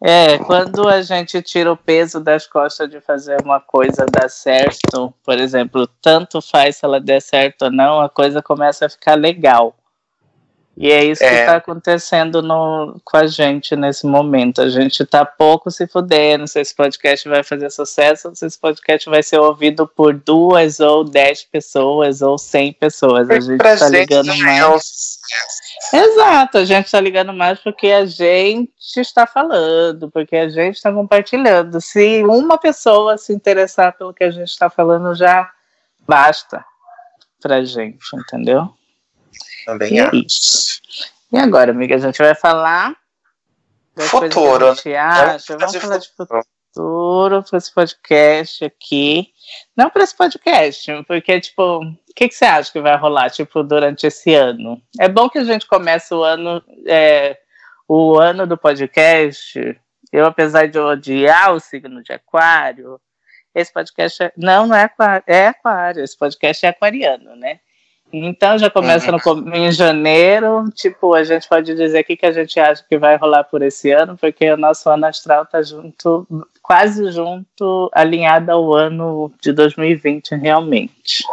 É, 0.04 0.40
quando 0.40 0.88
a 0.90 1.04
gente 1.04 1.40
tira 1.44 1.72
o 1.72 1.78
peso 1.78 2.20
das 2.20 2.48
costas 2.48 2.90
de 2.90 3.00
fazer 3.00 3.38
uma 3.44 3.60
coisa 3.60 4.04
dar 4.12 4.30
certo, 4.30 5.14
por 5.24 5.38
exemplo, 5.38 5.86
tanto 6.02 6.42
faz 6.42 6.78
se 6.78 6.86
ela 6.86 7.00
der 7.00 7.22
certo 7.22 7.66
ou 7.66 7.72
não, 7.72 8.02
a 8.02 8.10
coisa 8.10 8.42
começa 8.42 8.88
a 8.88 8.90
ficar 8.90 9.14
legal. 9.14 9.76
E 10.78 10.90
é 10.92 11.04
isso 11.04 11.24
é. 11.24 11.28
que 11.30 11.36
está 11.36 11.56
acontecendo 11.58 12.42
no, 12.42 13.00
com 13.04 13.18
a 13.18 13.28
gente 13.28 13.76
nesse 13.76 14.06
momento. 14.08 14.62
A 14.62 14.70
gente 14.70 15.04
está 15.04 15.26
pouco 15.26 15.70
se 15.70 15.86
fudendo 15.86 16.48
se 16.48 16.60
esse 16.62 16.74
podcast 16.74 17.28
vai 17.28 17.44
fazer 17.44 17.70
sucesso, 17.70 18.34
se 18.34 18.46
esse 18.46 18.58
podcast 18.58 19.10
vai 19.10 19.22
ser 19.22 19.38
ouvido 19.38 19.86
por 19.86 20.14
duas 20.14 20.80
ou 20.80 21.04
dez 21.04 21.44
pessoas 21.44 22.22
ou 22.22 22.38
cem 22.38 22.72
pessoas. 22.72 23.30
A 23.30 23.40
gente 23.40 23.62
está 23.62 23.90
ligando 23.90 24.36
mais. 24.38 25.20
Exato, 25.94 26.58
a 26.60 26.66
gente 26.66 26.86
está 26.86 27.02
ligando 27.02 27.34
mais 27.34 27.60
porque 27.60 27.88
a 27.88 28.06
gente 28.06 28.72
está 28.98 29.28
falando, 29.28 30.10
porque 30.10 30.38
a 30.38 30.48
gente 30.48 30.76
está 30.76 30.92
compartilhando. 30.92 31.82
Se 31.82 32.24
uma 32.24 32.58
pessoa 32.58 33.18
se 33.18 33.34
interessar 33.34 33.98
pelo 33.98 34.14
que 34.14 34.24
a 34.24 34.32
gente 34.32 34.50
está 34.50 34.70
falando, 34.70 35.14
já 35.16 35.50
basta 36.08 36.64
pra 37.42 37.64
gente, 37.64 38.06
entendeu? 38.16 38.74
Também 39.66 40.00
é 40.00 40.10
isso. 40.14 40.82
E 41.32 41.38
agora, 41.38 41.72
amiga, 41.72 41.96
a 41.96 42.00
gente 42.00 42.18
vai 42.18 42.36
falar 42.36 42.96
futuro. 43.98 44.70
a 44.70 44.74
gente 44.74 44.96
acha. 44.96 45.58
Vamos 45.58 45.76
falar 45.76 45.98
de 45.98 46.10
futuro 46.10 47.44
para 47.44 47.58
esse 47.58 47.74
podcast 47.74 48.66
aqui. 48.66 49.28
Não 49.76 49.90
para 49.90 50.04
esse 50.04 50.16
podcast, 50.16 51.04
porque, 51.08 51.40
tipo, 51.40 51.84
o 51.84 52.14
que, 52.16 52.28
que 52.28 52.36
você 52.36 52.46
acha 52.46 52.72
que 52.72 52.82
vai 52.82 52.96
rolar, 52.98 53.30
tipo, 53.30 53.64
durante 53.64 54.08
esse 54.08 54.34
ano? 54.34 54.82
É 55.00 55.10
bom 55.10 55.30
que 55.30 55.38
a 55.38 55.44
gente 55.44 55.68
comece 55.68 56.14
o 56.14 56.24
ano, 56.24 56.64
é, 56.88 57.38
o 57.88 58.18
ano 58.18 58.48
do 58.48 58.58
podcast. 58.58 59.80
Eu, 60.12 60.26
apesar 60.26 60.68
de 60.68 60.78
odiar 60.78 61.54
o 61.54 61.60
signo 61.60 62.04
de 62.04 62.12
aquário, 62.12 63.00
esse 63.56 63.72
podcast 63.72 64.24
é, 64.24 64.34
não, 64.36 64.68
não 64.68 64.76
é 64.76 64.84
aquário, 64.84 65.24
é 65.28 65.48
aquário, 65.48 66.04
esse 66.04 66.18
podcast 66.18 66.66
é 66.66 66.70
aquariano, 66.70 67.36
né? 67.36 67.60
Então 68.14 68.58
já 68.58 68.70
começa 68.70 69.12
uhum. 69.12 69.36
no, 69.36 69.56
em 69.56 69.72
janeiro, 69.72 70.66
tipo, 70.74 71.14
a 71.14 71.24
gente 71.24 71.48
pode 71.48 71.74
dizer 71.74 72.02
o 72.02 72.04
que, 72.04 72.18
que 72.18 72.26
a 72.26 72.32
gente 72.32 72.60
acha 72.60 72.84
que 72.88 72.98
vai 72.98 73.16
rolar 73.16 73.46
por 73.46 73.62
esse 73.62 73.92
ano, 73.92 74.18
porque 74.18 74.52
o 74.52 74.58
nosso 74.58 74.90
ano 74.90 75.06
astral 75.06 75.46
tá 75.46 75.62
junto, 75.62 76.28
quase 76.62 77.10
junto, 77.12 77.90
alinhado 77.94 78.52
ao 78.52 78.74
ano 78.74 79.32
de 79.42 79.54
2020 79.54 80.36
realmente. 80.36 81.24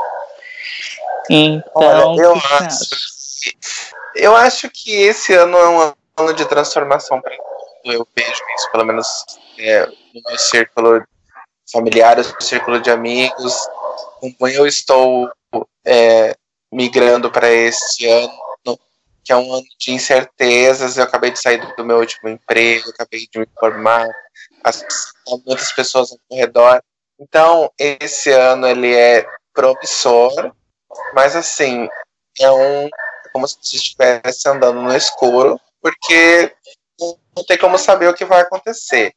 Então, 1.28 1.62
Olha, 1.74 2.22
eu 2.22 2.34
acho, 2.34 2.90
que, 2.90 3.56
eu 4.14 4.36
acho 4.36 4.70
que 4.70 4.92
esse 4.92 5.34
ano 5.34 5.56
é 5.56 5.68
um 5.68 5.92
ano 6.18 6.34
de 6.34 6.44
transformação 6.44 7.20
para 7.20 7.34
eu 7.84 8.06
vejo 8.14 8.42
isso, 8.56 8.70
pelo 8.70 8.84
menos 8.84 9.06
é, 9.58 9.86
no 9.86 10.22
meu 10.26 10.38
círculo 10.38 11.02
familiar, 11.70 12.16
no 12.16 12.42
círculo 12.42 12.80
de 12.80 12.90
amigos, 12.90 13.54
como 14.20 14.48
eu 14.48 14.66
estou 14.66 15.30
é, 15.84 16.36
migrando 16.72 17.30
para 17.30 17.50
este 17.50 18.06
ano, 18.06 18.78
que 19.24 19.32
é 19.32 19.36
um 19.36 19.52
ano 19.52 19.66
de 19.78 19.92
incertezas. 19.92 20.96
Eu 20.96 21.04
acabei 21.04 21.30
de 21.30 21.40
sair 21.40 21.60
do 21.76 21.84
meu 21.84 21.98
último 21.98 22.28
emprego, 22.28 22.90
acabei 22.90 23.28
de 23.30 23.38
me 23.38 23.46
formar, 23.58 24.08
as, 24.64 24.84
muitas 25.46 25.72
pessoas 25.72 26.10
ao 26.12 26.36
redor. 26.36 26.82
Então, 27.20 27.70
esse 27.78 28.30
ano 28.30 28.66
ele 28.66 28.94
é 28.94 29.26
promissor, 29.52 30.52
mas 31.14 31.34
assim, 31.34 31.88
é 32.40 32.50
um 32.50 32.88
como 33.32 33.46
se 33.46 33.58
estivesse 33.76 34.48
andando 34.48 34.80
no 34.80 34.96
escuro, 34.96 35.60
porque 35.82 36.54
não 37.36 37.44
tem 37.44 37.58
como 37.58 37.76
saber 37.78 38.08
o 38.08 38.14
que 38.14 38.24
vai 38.24 38.40
acontecer. 38.40 39.12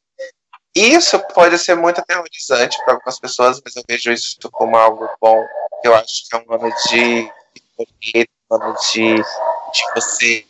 Isso 0.76 1.20
pode 1.34 1.58
ser 1.58 1.76
muito 1.76 2.00
aterrorizante 2.00 2.78
para 2.84 2.94
algumas 2.94 3.20
pessoas, 3.20 3.62
mas 3.64 3.76
eu 3.76 3.84
vejo 3.88 4.12
isso 4.12 4.38
como 4.52 4.78
algo 4.78 5.10
bom. 5.22 5.44
Eu 5.84 5.96
acho 5.96 6.30
que 6.30 6.36
é 6.36 6.40
um 6.40 6.54
ano 6.54 6.74
de 6.90 7.32
de, 8.00 9.16
de 9.16 9.94
você 9.96 10.46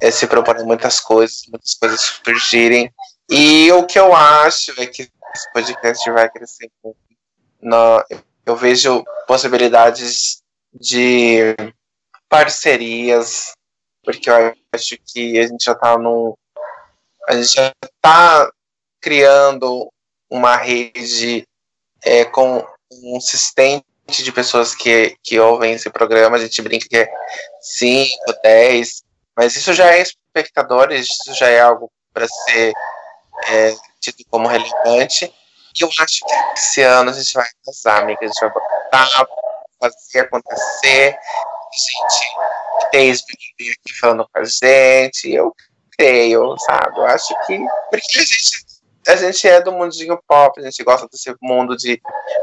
é, 0.00 0.10
se 0.10 0.26
propor 0.26 0.62
muitas 0.64 1.00
coisas, 1.00 1.42
muitas 1.48 1.74
coisas 1.74 2.00
surgirem. 2.24 2.92
E 3.28 3.70
o 3.72 3.86
que 3.86 3.98
eu 3.98 4.14
acho 4.14 4.72
é 4.80 4.86
que 4.86 5.10
esse 5.34 5.52
podcast 5.52 6.10
vai 6.10 6.30
crescer 6.30 6.70
muito. 6.82 6.98
No, 7.60 8.04
eu 8.44 8.56
vejo 8.56 9.04
possibilidades 9.26 10.42
de 10.72 11.56
parcerias, 12.28 13.52
porque 14.04 14.30
eu 14.30 14.54
acho 14.72 14.96
que 15.04 15.38
a 15.38 15.46
gente 15.46 15.64
já 15.64 15.72
está 15.72 15.98
num. 15.98 16.34
A 17.28 17.34
gente 17.34 17.54
já 17.54 17.72
está 17.82 18.50
criando 19.00 19.90
uma 20.30 20.56
rede 20.56 21.46
é, 22.04 22.24
com 22.24 22.64
consistente 22.88 23.84
de 24.08 24.32
pessoas 24.32 24.74
que, 24.74 25.16
que 25.22 25.38
ouvem 25.38 25.72
esse 25.72 25.90
programa, 25.90 26.36
a 26.36 26.40
gente 26.40 26.62
brinca 26.62 26.86
que 26.88 26.96
é 26.96 27.08
5, 27.60 28.10
10, 28.42 29.02
mas 29.36 29.56
isso 29.56 29.72
já 29.72 29.92
é 29.92 30.02
espectadores, 30.02 31.06
isso 31.10 31.34
já 31.34 31.48
é 31.48 31.60
algo 31.60 31.90
para 32.12 32.26
ser 32.28 32.72
é, 33.48 33.74
tido 34.00 34.24
como 34.30 34.48
relevante. 34.48 35.32
E 35.78 35.82
eu 35.82 35.88
acho 36.00 36.24
que 36.24 36.34
esse 36.56 36.82
ano 36.82 37.10
a 37.10 37.12
gente 37.12 37.34
vai 37.34 37.46
casar, 37.64 38.02
amiga, 38.02 38.20
a 38.22 38.26
gente 38.26 38.40
vai 38.40 38.50
botar, 38.50 39.26
fazer 39.80 40.20
acontecer, 40.20 41.18
a 41.18 41.76
gente 41.76 42.36
tem 42.90 43.10
aqui 43.10 43.98
falando 44.00 44.26
com 44.32 44.40
a 44.40 44.44
gente, 44.44 45.30
eu 45.30 45.54
creio, 45.98 46.56
sabe? 46.60 46.98
Eu 46.98 47.06
acho 47.06 47.34
que. 47.46 47.58
Porque 47.90 48.18
a 48.18 48.22
gente 48.22 48.65
a 49.06 49.16
gente 49.16 49.46
é 49.46 49.60
do 49.60 49.72
mundinho 49.72 50.18
pop, 50.26 50.60
a 50.60 50.64
gente 50.64 50.82
gosta 50.82 51.08
desse 51.08 51.34
mundo 51.40 51.76
de 51.76 52.00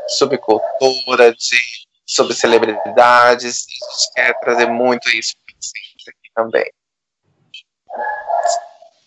subcultura, 0.08 1.34
de 1.34 1.60
sobre 2.05 2.34
celebridades, 2.34 3.65
e 3.67 3.86
a 3.86 3.91
gente 3.91 4.13
quer 4.13 4.39
trazer 4.39 4.67
muito 4.67 5.10
isso 5.10 5.34
aqui 6.08 6.32
também. 6.36 6.72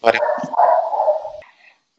Bora. 0.00 0.18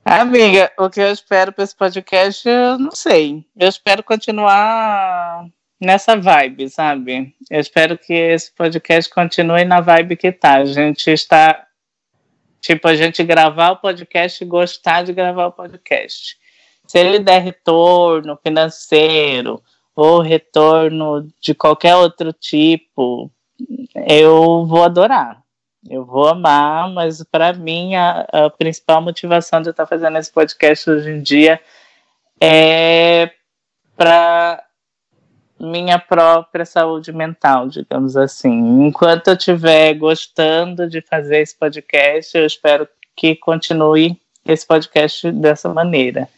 Amiga, 0.05 0.71
o 0.77 0.89
que 0.89 1.01
eu 1.01 1.11
espero 1.11 1.51
para 1.51 1.63
esse 1.63 1.75
podcast, 1.75 2.47
eu 2.47 2.79
não 2.79 2.91
sei. 2.91 3.45
Eu 3.57 3.67
espero 3.67 4.01
continuar 4.03 5.45
nessa 5.79 6.15
vibe, 6.15 6.69
sabe? 6.69 7.35
Eu 7.51 7.59
espero 7.59 7.97
que 7.97 8.13
esse 8.13 8.51
podcast 8.53 9.13
continue 9.13 9.65
na 9.65 9.81
vibe 9.81 10.15
que 10.15 10.31
tá. 10.31 10.55
A 10.55 10.65
gente 10.65 11.11
está 11.11 11.66
Tipo, 12.67 12.89
a 12.89 12.95
gente 12.95 13.23
gravar 13.23 13.71
o 13.71 13.77
podcast 13.77 14.43
e 14.43 14.45
gostar 14.45 15.01
de 15.01 15.13
gravar 15.13 15.47
o 15.47 15.53
podcast. 15.53 16.37
Se 16.85 16.99
ele 16.99 17.17
der 17.17 17.41
retorno 17.41 18.37
financeiro 18.43 19.63
ou 19.95 20.19
retorno 20.19 21.25
de 21.39 21.55
qualquer 21.55 21.95
outro 21.95 22.33
tipo, 22.33 23.31
eu 24.05 24.65
vou 24.65 24.83
adorar. 24.83 25.41
Eu 25.89 26.03
vou 26.03 26.27
amar, 26.27 26.89
mas 26.89 27.23
para 27.23 27.53
mim 27.53 27.95
a, 27.95 28.27
a, 28.33 28.49
principal 28.49 29.01
motivação 29.01 29.61
de 29.61 29.69
eu 29.69 29.71
estar 29.71 29.85
fazendo 29.85 30.17
esse 30.17 30.29
podcast 30.29 30.89
hoje 30.89 31.09
em 31.09 31.21
dia 31.21 31.61
é 32.41 33.31
para 33.95 34.61
minha 35.59 35.97
própria 35.97 36.65
saúde 36.65 37.11
mental, 37.11 37.67
digamos 37.67 38.15
assim. 38.15 38.85
Enquanto 38.85 39.29
eu 39.29 39.33
estiver 39.33 39.93
gostando 39.95 40.87
de 40.87 41.01
fazer 41.01 41.41
esse 41.41 41.55
podcast, 41.55 42.37
eu 42.37 42.45
espero 42.45 42.87
que 43.15 43.35
continue 43.35 44.19
esse 44.45 44.65
podcast 44.65 45.31
dessa 45.31 45.69
maneira. 45.69 46.29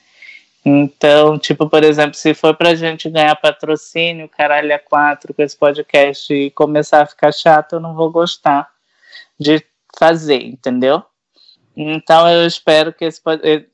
Então, 0.66 1.38
tipo, 1.38 1.70
por 1.70 1.84
exemplo, 1.84 2.16
se 2.16 2.34
for 2.34 2.56
pra 2.56 2.76
gente 2.76 3.10
ganhar 3.10 3.36
patrocínio, 3.36 4.30
caralho, 4.30 4.74
a 4.74 4.80
quatro 4.80 5.34
com 5.34 5.42
esse 5.42 5.56
podcast 5.56 6.34
e 6.34 6.52
começar 6.52 7.02
a 7.02 7.06
ficar 7.06 7.32
chato, 7.32 7.74
eu 7.74 7.80
não 7.80 7.96
vou 7.96 8.12
gostar 8.12 8.70
de 9.40 9.64
fazer, 9.98 10.44
entendeu? 10.44 11.04
Então, 11.76 12.30
eu 12.30 12.46
espero 12.46 12.94
que 12.94 13.06
esse, 13.06 13.22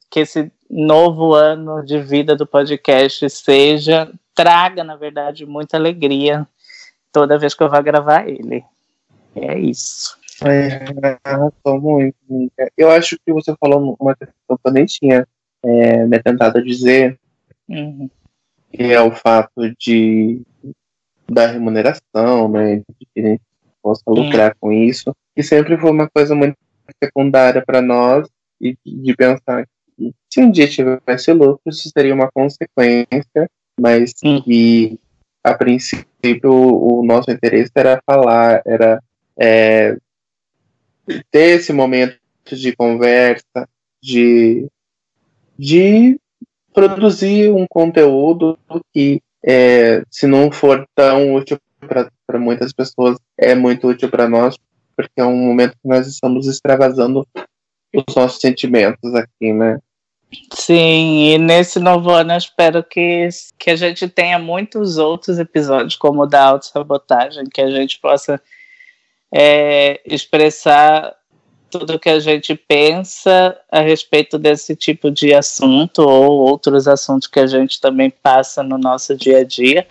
que 0.09 0.19
esse 0.19 0.51
novo 0.69 1.33
ano 1.33 1.83
de 1.83 1.99
vida 1.99 2.35
do 2.35 2.45
podcast 2.45 3.29
seja 3.29 4.11
traga, 4.35 4.83
na 4.83 4.95
verdade, 4.95 5.45
muita 5.45 5.77
alegria 5.77 6.45
toda 7.11 7.39
vez 7.39 7.53
que 7.53 7.63
eu 7.63 7.69
vou 7.69 7.81
gravar 7.81 8.27
ele. 8.27 8.63
É 9.35 9.57
isso. 9.57 10.17
É, 10.43 11.17
arrasou 11.23 11.81
muito. 11.81 12.15
Eu 12.77 12.91
acho 12.91 13.17
que 13.25 13.31
você 13.31 13.55
falou 13.57 13.95
uma 13.99 14.15
questão 14.15 14.57
que 14.57 14.67
eu 14.67 14.71
nem 14.71 14.85
tinha 14.85 15.27
é, 15.63 16.05
me 16.05 16.19
tentado 16.19 16.61
dizer, 16.61 17.17
uhum. 17.69 18.09
que 18.71 18.83
é 18.83 19.01
o 19.01 19.11
fato 19.11 19.73
de 19.79 20.41
da 21.27 21.47
remuneração, 21.47 22.47
né, 22.49 22.77
de 22.77 23.07
que 23.13 23.19
a 23.19 23.21
gente 23.29 23.41
possa 23.81 24.03
lucrar 24.07 24.51
uhum. 24.51 24.57
com 24.59 24.71
isso, 24.71 25.15
que 25.35 25.41
sempre 25.41 25.75
foi 25.77 25.89
uma 25.89 26.07
coisa 26.07 26.35
muito 26.35 26.55
secundária 27.03 27.63
para 27.65 27.81
nós 27.81 28.27
e 28.61 28.77
de 28.85 29.15
pensar 29.15 29.65
que 29.97 30.13
se 30.29 30.41
um 30.41 30.51
dia 30.51 30.67
tivesse 30.67 31.33
lucro, 31.33 31.61
isso 31.65 31.89
seria 31.89 32.13
uma 32.13 32.29
consequência 32.31 33.49
mas 33.79 34.13
Sim. 34.15 34.41
que 34.41 34.99
a 35.43 35.53
princípio 35.53 36.51
o, 36.51 37.05
nosso 37.05 37.29
interesse 37.29 37.71
era 37.75 38.01
falar, 38.05 38.61
era 38.65 39.01
é, 39.37 39.97
ter 41.29 41.59
esse 41.59 41.71
momento 41.71 42.17
de 42.51 42.75
conversa, 42.75 43.67
de, 44.01 44.67
de 45.57 46.19
produzir 46.73 47.51
um 47.51 47.65
conteúdo 47.67 48.57
que, 48.93 49.21
é, 49.43 50.03
se 50.09 50.25
não 50.25 50.51
for 50.51 50.87
tão 50.95 51.35
útil 51.35 51.59
para 51.79 52.39
muitas 52.39 52.73
pessoas, 52.73 53.17
é 53.37 53.53
muito 53.53 53.87
útil 53.87 54.09
para 54.09 54.27
nós, 54.27 54.57
porque 54.95 55.13
é 55.17 55.25
um 55.25 55.37
momento 55.37 55.73
que 55.73 55.87
nós 55.87 56.07
estamos 56.07 56.47
extravasando 56.47 57.27
os 57.95 58.15
nossos 58.15 58.41
sentimentos 58.41 59.13
aqui, 59.13 59.53
né? 59.53 59.79
Sim, 60.53 61.33
e 61.33 61.37
nesse 61.37 61.79
novo 61.79 62.09
ano 62.09 62.33
eu 62.33 62.37
espero 62.37 62.83
que, 62.83 63.29
que 63.57 63.69
a 63.69 63.75
gente 63.75 64.07
tenha 64.07 64.39
muitos 64.39 64.97
outros 64.97 65.37
episódios, 65.39 65.95
como 65.95 66.23
o 66.23 66.25
da 66.25 66.43
autossabotagem, 66.45 67.45
que 67.45 67.61
a 67.61 67.69
gente 67.69 67.99
possa 67.99 68.41
é, 69.33 70.01
expressar 70.05 71.15
tudo 71.69 71.99
que 71.99 72.09
a 72.09 72.19
gente 72.19 72.55
pensa 72.55 73.57
a 73.69 73.81
respeito 73.81 74.39
desse 74.39 74.75
tipo 74.75 75.11
de 75.11 75.33
assunto 75.33 75.99
ou 75.99 76.47
outros 76.47 76.87
assuntos 76.87 77.27
que 77.27 77.39
a 77.39 77.47
gente 77.47 77.81
também 77.81 78.09
passa 78.09 78.63
no 78.63 78.77
nosso 78.77 79.15
dia 79.15 79.39
a 79.39 79.43
dia. 79.43 79.85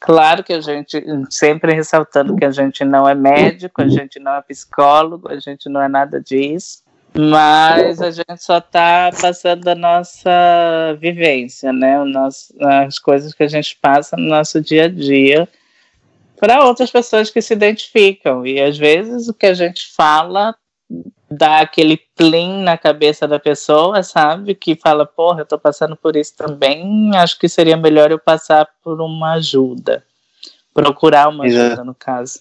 Claro 0.00 0.44
que 0.44 0.52
a 0.52 0.60
gente, 0.60 1.04
sempre 1.28 1.74
ressaltando 1.74 2.36
que 2.36 2.44
a 2.44 2.50
gente 2.50 2.84
não 2.84 3.06
é 3.06 3.14
médico, 3.14 3.82
a 3.82 3.88
gente 3.88 4.18
não 4.20 4.32
é 4.32 4.42
psicólogo, 4.42 5.28
a 5.28 5.38
gente 5.38 5.68
não 5.68 5.82
é 5.82 5.88
nada 5.88 6.20
disso. 6.20 6.82
Mas 7.20 8.00
a 8.00 8.12
gente 8.12 8.38
só 8.38 8.58
está 8.58 9.10
passando 9.20 9.66
a 9.66 9.74
nossa 9.74 10.96
vivência, 11.00 11.72
né? 11.72 12.00
O 12.00 12.04
nosso, 12.04 12.54
as 12.60 13.00
coisas 13.00 13.34
que 13.34 13.42
a 13.42 13.48
gente 13.48 13.76
passa 13.82 14.16
no 14.16 14.28
nosso 14.28 14.60
dia 14.60 14.84
a 14.84 14.88
dia 14.88 15.48
para 16.38 16.64
outras 16.64 16.92
pessoas 16.92 17.28
que 17.28 17.42
se 17.42 17.54
identificam. 17.54 18.46
E 18.46 18.60
às 18.60 18.78
vezes 18.78 19.26
o 19.26 19.34
que 19.34 19.46
a 19.46 19.54
gente 19.54 19.92
fala 19.96 20.54
dá 21.28 21.58
aquele 21.58 21.96
plim 22.14 22.62
na 22.62 22.78
cabeça 22.78 23.26
da 23.26 23.40
pessoa, 23.40 24.00
sabe? 24.04 24.54
Que 24.54 24.76
fala, 24.76 25.04
porra, 25.04 25.40
eu 25.40 25.46
tô 25.46 25.58
passando 25.58 25.96
por 25.96 26.14
isso 26.14 26.36
também, 26.36 27.10
acho 27.16 27.36
que 27.36 27.48
seria 27.48 27.76
melhor 27.76 28.12
eu 28.12 28.18
passar 28.20 28.68
por 28.80 29.00
uma 29.00 29.32
ajuda. 29.32 30.04
Procurar 30.72 31.28
uma 31.28 31.46
ajuda, 31.46 31.82
no 31.82 31.96
caso. 31.96 32.40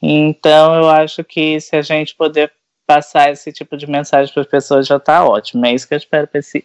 Então, 0.00 0.76
eu 0.76 0.88
acho 0.88 1.24
que 1.24 1.60
se 1.60 1.74
a 1.74 1.82
gente 1.82 2.14
puder 2.14 2.52
passar 2.86 3.30
esse 3.30 3.52
tipo 3.52 3.76
de 3.76 3.86
mensagem 3.86 4.32
para 4.32 4.42
as 4.42 4.48
pessoas 4.48 4.86
já 4.86 4.96
está 4.96 5.24
ótimo. 5.24 5.66
É 5.66 5.74
isso 5.74 5.88
que 5.88 5.94
eu 5.94 5.98
espero 5.98 6.26
para 6.26 6.38
esse 6.38 6.64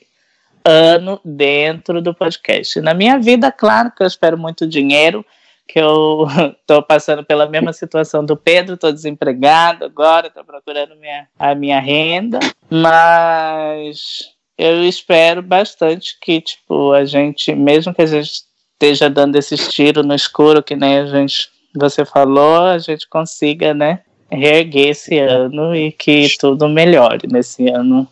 ano 0.64 1.20
dentro 1.26 2.02
do 2.02 2.14
podcast. 2.14 2.80
Na 2.82 2.94
minha 2.94 3.18
vida, 3.20 3.52
claro 3.52 3.92
que 3.92 4.04
eu 4.04 4.08
espero 4.08 4.38
muito 4.38 4.68
dinheiro, 4.68 5.26
que 5.68 5.80
eu 5.80 6.28
estou 6.62 6.84
passando 6.84 7.24
pela 7.24 7.48
mesma 7.48 7.74
situação 7.74 8.24
do 8.24 8.38
Pedro, 8.38 8.76
estou 8.76 8.92
desempregado 8.92 9.86
agora, 9.86 10.28
estou 10.28 10.44
procurando 10.44 10.96
minha, 10.96 11.28
a 11.38 11.56
minha 11.56 11.80
renda, 11.80 12.40
mas 12.70 14.30
eu 14.58 14.84
espero 14.84 15.42
bastante 15.42 16.18
que, 16.22 16.40
tipo, 16.42 16.92
a 16.92 17.04
gente, 17.06 17.56
mesmo 17.56 17.94
que 17.94 18.02
a 18.02 18.06
gente 18.06 18.44
esteja 18.74 19.10
dando 19.10 19.36
esses 19.36 19.68
tiros 19.68 20.06
no 20.06 20.14
escuro, 20.14 20.62
que 20.62 20.76
nem 20.76 21.00
a 21.00 21.06
gente, 21.06 21.50
você 21.76 22.06
falou, 22.06 22.66
a 22.66 22.78
gente 22.78 23.08
consiga, 23.08 23.74
né, 23.74 24.02
reerguer 24.32 24.89
esse 24.89 25.17
ano 25.17 25.76
e 25.76 25.91
que 25.91 26.28
tudo 26.39 26.70
melhore 26.70 27.28
nesse 27.28 27.67
ano 27.70 28.08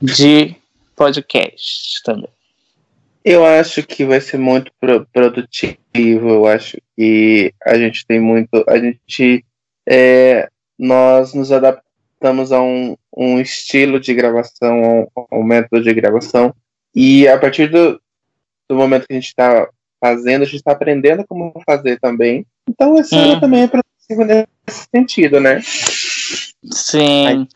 de 0.00 0.56
podcast 0.94 2.02
também. 2.04 2.28
Eu 3.24 3.44
acho 3.44 3.82
que 3.82 4.04
vai 4.04 4.20
ser 4.20 4.38
muito 4.38 4.70
produtivo. 5.12 5.78
Eu 5.94 6.46
acho 6.46 6.78
que 6.96 7.52
a 7.64 7.76
gente 7.76 8.06
tem 8.06 8.20
muito. 8.20 8.64
A 8.68 8.78
gente. 8.78 9.44
É, 9.88 10.48
nós 10.78 11.34
nos 11.34 11.50
adaptamos 11.50 12.52
a 12.52 12.60
um, 12.60 12.96
um 13.16 13.40
estilo 13.40 13.98
de 13.98 14.14
gravação, 14.14 15.08
a 15.16 15.20
um, 15.20 15.40
um 15.40 15.42
método 15.42 15.82
de 15.82 15.92
gravação. 15.92 16.54
E 16.94 17.26
a 17.26 17.36
partir 17.36 17.68
do, 17.68 18.00
do 18.68 18.76
momento 18.76 19.06
que 19.06 19.12
a 19.12 19.16
gente 19.16 19.28
está 19.28 19.68
fazendo, 20.00 20.42
a 20.42 20.44
gente 20.44 20.56
está 20.56 20.72
aprendendo 20.72 21.26
como 21.26 21.52
fazer 21.66 21.98
também. 21.98 22.46
Então, 22.68 22.96
esse 22.98 23.16
ano 23.16 23.34
uhum. 23.34 23.40
também 23.40 23.62
é 23.62 23.68
nesse 24.14 24.88
sentido, 24.94 25.40
né? 25.40 25.60
Sim. 26.72 27.48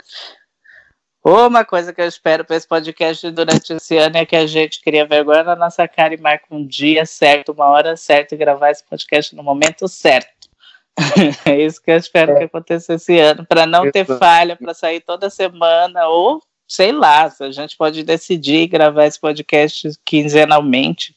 Uma 1.23 1.65
coisa 1.67 1.93
que 1.93 2.01
eu 2.01 2.09
espero 2.09 2.45
para 2.47 2.57
esse 2.57 2.67
podcast 2.67 3.31
durante 3.31 3.75
esse 3.75 3.97
ano 3.99 4.17
é 4.17 4.25
que 4.25 4.35
a 4.35 4.47
gente 4.47 4.81
cria 4.81 5.07
vergonha 5.07 5.45
na 5.45 5.55
nossa 5.55 5.87
cara 5.87 6.15
e 6.15 6.21
marque 6.21 6.47
um 6.51 6.67
dia 6.67 7.05
certo, 7.05 7.53
uma 7.53 7.67
hora 7.67 7.95
certa 7.95 8.35
e 8.35 8.39
gravar 8.39 8.71
esse 8.71 8.83
podcast 8.85 9.37
no 9.37 9.43
momento 9.43 9.87
certo. 9.87 10.49
é 11.45 11.61
isso 11.61 11.83
que 11.83 11.91
eu 11.91 11.97
espero 11.97 12.33
é. 12.33 12.39
que 12.39 12.45
aconteça 12.45 12.95
esse 12.95 13.19
ano, 13.19 13.45
para 13.45 13.67
não 13.67 13.91
ter 13.91 14.07
falha, 14.07 14.57
para 14.57 14.73
sair 14.73 15.01
toda 15.01 15.29
semana, 15.29 16.09
ou 16.09 16.43
sei 16.67 16.91
lá, 16.91 17.31
a 17.41 17.51
gente 17.51 17.77
pode 17.77 18.03
decidir 18.03 18.67
gravar 18.69 19.05
esse 19.05 19.21
podcast 19.21 19.91
quinzenalmente, 20.05 21.15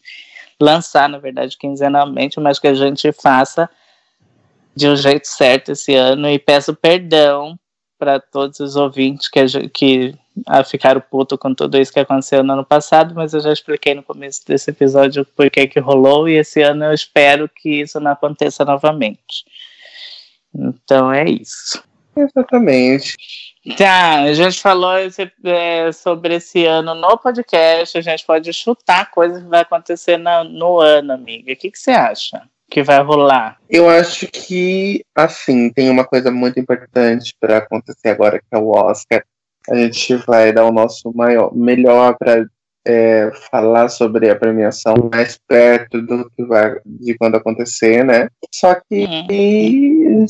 lançar, 0.59 1.07
na 1.07 1.17
verdade, 1.17 1.57
quinzenalmente, 1.57 2.39
mas 2.39 2.59
que 2.59 2.67
a 2.67 2.73
gente 2.73 3.11
faça 3.13 3.69
de 4.75 4.87
um 4.87 4.95
jeito 4.95 5.27
certo 5.27 5.71
esse 5.71 5.95
ano 5.95 6.27
e 6.29 6.39
peço 6.39 6.73
perdão 6.75 7.57
para 7.97 8.19
todos 8.19 8.59
os 8.59 8.75
ouvintes 8.75 9.29
que, 9.29 9.69
que 9.69 10.15
ah, 10.47 10.63
ficaram 10.63 10.99
putos 10.99 11.37
com 11.37 11.53
tudo 11.53 11.77
isso 11.77 11.93
que 11.93 11.99
aconteceu 11.99 12.43
no 12.43 12.53
ano 12.53 12.65
passado, 12.65 13.13
mas 13.15 13.33
eu 13.33 13.39
já 13.39 13.53
expliquei 13.53 13.93
no 13.93 14.03
começo 14.03 14.41
desse 14.45 14.71
episódio 14.71 15.25
por 15.25 15.49
que 15.49 15.67
que 15.67 15.79
rolou 15.79 16.27
e 16.27 16.33
esse 16.33 16.61
ano 16.61 16.85
eu 16.85 16.93
espero 16.93 17.47
que 17.47 17.81
isso 17.81 17.99
não 17.99 18.11
aconteça 18.11 18.65
novamente. 18.65 19.45
Então 20.53 21.11
é 21.11 21.29
isso. 21.29 21.83
Exatamente. 22.15 23.15
Tá, 23.77 24.23
a 24.23 24.33
gente 24.33 24.59
falou 24.59 24.97
esse, 24.97 25.31
é, 25.45 25.91
sobre 25.93 26.35
esse 26.35 26.65
ano 26.65 26.93
no 26.93 27.17
podcast, 27.17 27.97
a 27.97 28.01
gente 28.01 28.25
pode 28.25 28.51
chutar 28.51 29.09
coisas 29.09 29.41
que 29.41 29.47
vai 29.47 29.61
acontecer 29.61 30.17
no, 30.17 30.43
no 30.43 30.79
ano, 30.79 31.13
amiga. 31.13 31.53
O 31.53 31.55
que, 31.55 31.71
que 31.71 31.79
você 31.79 31.91
acha? 31.91 32.41
Que 32.73 32.81
vai 32.81 33.03
rolar? 33.03 33.59
Eu 33.69 33.87
acho 33.87 34.27
que, 34.27 35.05
assim, 35.13 35.69
tem 35.69 35.91
uma 35.91 36.03
coisa 36.03 36.31
muito 36.31 36.59
importante 36.59 37.35
para 37.39 37.57
acontecer 37.57 38.09
agora, 38.09 38.39
que 38.39 38.45
é 38.51 38.57
o 38.57 38.69
Oscar. 38.69 39.23
A 39.69 39.75
gente 39.75 40.15
vai 40.15 40.51
dar 40.51 40.65
o 40.65 40.71
nosso 40.71 41.13
maior, 41.13 41.55
melhor 41.55 42.17
para 42.17 42.47
é, 42.85 43.31
falar 43.51 43.89
sobre 43.89 44.27
a 44.27 44.35
premiação 44.35 44.95
mais 45.13 45.37
perto 45.47 46.01
do 46.01 46.27
que 46.31 46.43
vai, 46.45 46.79
de 46.83 47.15
quando 47.15 47.35
acontecer, 47.35 48.03
né? 48.03 48.27
Só 48.51 48.73
que 48.73 49.05
uhum. 49.05 50.25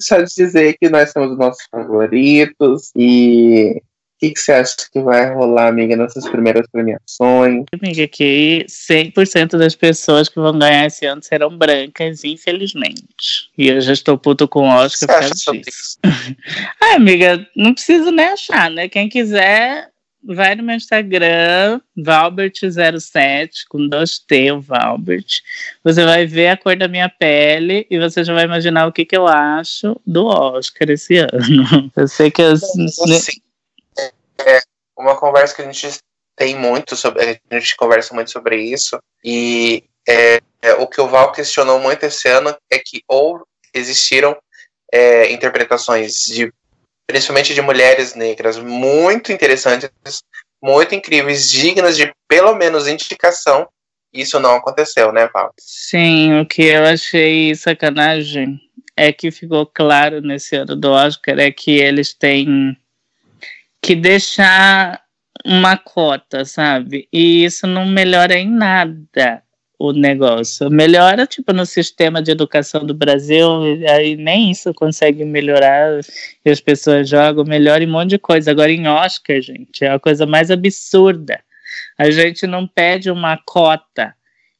só 0.00 0.22
dizer 0.22 0.76
que 0.80 0.88
nós 0.88 1.10
somos 1.10 1.32
os 1.32 1.38
nossos 1.38 1.66
favoritos 1.68 2.92
e 2.94 3.82
que, 4.18 4.30
que, 4.30 4.40
você 4.40 4.52
acha 4.52 4.76
que 4.92 5.00
vai 5.00 5.32
rolar, 5.32 5.68
amiga, 5.68 5.96
nessas 5.96 6.28
primeiras 6.28 6.66
premiações? 6.70 7.64
Amiga, 7.72 8.08
que 8.08 8.66
100% 8.68 9.56
das 9.56 9.74
pessoas 9.74 10.28
que 10.28 10.40
vão 10.40 10.58
ganhar 10.58 10.86
esse 10.86 11.06
ano 11.06 11.22
serão 11.22 11.56
brancas, 11.56 12.24
infelizmente. 12.24 13.50
E 13.56 13.68
eu 13.68 13.80
já 13.80 13.92
estou 13.92 14.18
puto 14.18 14.48
com 14.48 14.68
o 14.68 14.72
Oscar 14.72 15.08
por 15.08 15.20
causa 15.20 15.52
disso. 15.52 15.98
ah, 16.82 16.94
amiga, 16.96 17.46
não 17.56 17.72
preciso 17.72 18.10
nem 18.10 18.26
achar, 18.26 18.70
né? 18.70 18.88
Quem 18.88 19.08
quiser, 19.08 19.88
vai 20.24 20.56
no 20.56 20.64
meu 20.64 20.74
Instagram, 20.74 21.80
Valbert07, 21.96 23.50
com 23.68 23.86
dois 23.86 24.18
T, 24.18 24.50
o 24.50 24.60
Valbert. 24.60 25.42
Você 25.84 26.04
vai 26.04 26.26
ver 26.26 26.48
a 26.48 26.56
cor 26.56 26.76
da 26.76 26.88
minha 26.88 27.08
pele 27.08 27.86
e 27.88 27.98
você 27.98 28.24
já 28.24 28.34
vai 28.34 28.44
imaginar 28.44 28.86
o 28.86 28.92
que, 28.92 29.04
que 29.04 29.16
eu 29.16 29.28
acho 29.28 30.00
do 30.04 30.26
Oscar 30.26 30.90
esse 30.90 31.18
ano. 31.22 31.92
Eu 31.96 32.08
sei 32.08 32.32
que 32.32 32.42
eu. 32.42 32.56
Sim 32.56 33.47
é 34.40 34.60
uma 34.96 35.16
conversa 35.16 35.54
que 35.54 35.62
a 35.62 35.70
gente 35.70 35.98
tem 36.36 36.54
muito 36.54 36.96
sobre, 36.96 37.40
a 37.50 37.54
gente 37.54 37.76
conversa 37.76 38.14
muito 38.14 38.30
sobre 38.30 38.56
isso 38.56 38.98
e 39.24 39.84
é, 40.08 40.40
é, 40.62 40.74
o 40.74 40.86
que 40.86 41.00
o 41.00 41.08
Val 41.08 41.32
questionou 41.32 41.78
muito 41.78 42.04
esse 42.04 42.28
ano 42.28 42.56
é 42.70 42.78
que 42.78 43.02
ou 43.08 43.46
existiram 43.74 44.36
é, 44.92 45.30
interpretações 45.32 46.14
de 46.24 46.52
principalmente 47.06 47.54
de 47.54 47.62
mulheres 47.62 48.14
negras 48.14 48.58
muito 48.58 49.32
interessantes, 49.32 49.90
muito 50.62 50.94
incríveis, 50.94 51.50
dignas 51.50 51.96
de 51.96 52.12
pelo 52.28 52.54
menos 52.54 52.86
indicação. 52.86 53.68
Isso 54.12 54.38
não 54.38 54.56
aconteceu, 54.56 55.12
né, 55.12 55.28
Val? 55.32 55.52
Sim, 55.58 56.40
o 56.40 56.46
que 56.46 56.62
eu 56.62 56.84
achei 56.84 57.54
sacanagem 57.54 58.60
é 58.96 59.12
que 59.12 59.30
ficou 59.30 59.66
claro 59.66 60.20
nesse 60.20 60.56
ano 60.56 60.74
do 60.74 60.90
Oscar 60.90 61.38
é 61.38 61.50
que 61.50 61.78
eles 61.78 62.14
têm 62.14 62.76
que 63.82 63.94
deixar 63.94 65.02
uma 65.44 65.76
cota, 65.76 66.44
sabe? 66.44 67.08
E 67.12 67.44
isso 67.44 67.66
não 67.66 67.86
melhora 67.86 68.34
em 68.38 68.48
nada 68.48 69.42
o 69.78 69.92
negócio. 69.92 70.68
Melhora, 70.68 71.26
tipo, 71.26 71.52
no 71.52 71.64
sistema 71.64 72.20
de 72.20 72.32
educação 72.32 72.84
do 72.84 72.92
Brasil, 72.92 73.46
aí 73.88 74.16
nem 74.16 74.50
isso 74.50 74.74
consegue 74.74 75.24
melhorar, 75.24 76.00
e 76.44 76.50
as 76.50 76.60
pessoas 76.60 77.08
jogam, 77.08 77.44
melhora 77.44 77.84
em 77.84 77.86
um 77.86 77.92
monte 77.92 78.10
de 78.10 78.18
coisa. 78.18 78.50
Agora, 78.50 78.72
em 78.72 78.88
Oscar, 78.88 79.40
gente, 79.40 79.84
é 79.84 79.90
a 79.90 79.98
coisa 79.98 80.26
mais 80.26 80.50
absurda. 80.50 81.40
A 81.96 82.10
gente 82.10 82.46
não 82.46 82.66
pede 82.66 83.10
uma 83.10 83.38
cota 83.46 84.14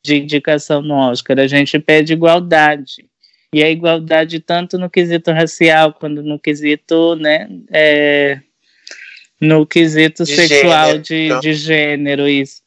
de 0.05 0.17
indicação 0.17 0.81
no 0.81 0.95
Oscar, 0.95 1.39
a 1.41 1.47
gente 1.47 1.79
pede 1.81 2.13
igualdade. 2.13 3.09
E 3.53 3.65
a 3.65 3.71
igualdade 3.71 4.41
tanto 4.41 4.79
no 4.79 4.91
quesito 4.91 5.33
racial, 5.33 5.95
quanto 5.95 6.23
no 6.23 6.39
quesito, 6.39 7.17
né, 7.17 7.49
é, 7.73 8.41
no 9.41 9.67
quesito 9.67 10.25
de 10.25 10.35
sexual 10.35 10.87
gênero. 10.87 11.03
De, 11.03 11.27
então. 11.27 11.41
de 11.41 11.53
gênero, 11.55 12.29
isso. 12.29 12.63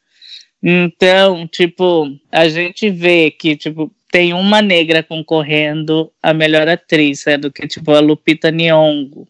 Então, 0.62 1.46
tipo, 1.46 2.06
a 2.30 2.48
gente 2.48 2.88
vê 2.88 3.30
que, 3.30 3.56
tipo, 3.56 3.92
tem 4.10 4.32
uma 4.32 4.62
negra 4.62 5.02
concorrendo 5.02 6.12
a 6.22 6.32
melhor 6.32 6.68
atriz, 6.68 7.20
sendo 7.20 7.50
que, 7.50 7.66
tipo, 7.66 7.90
a 7.92 8.00
Lupita 8.00 8.50
Nyong'o 8.50 9.26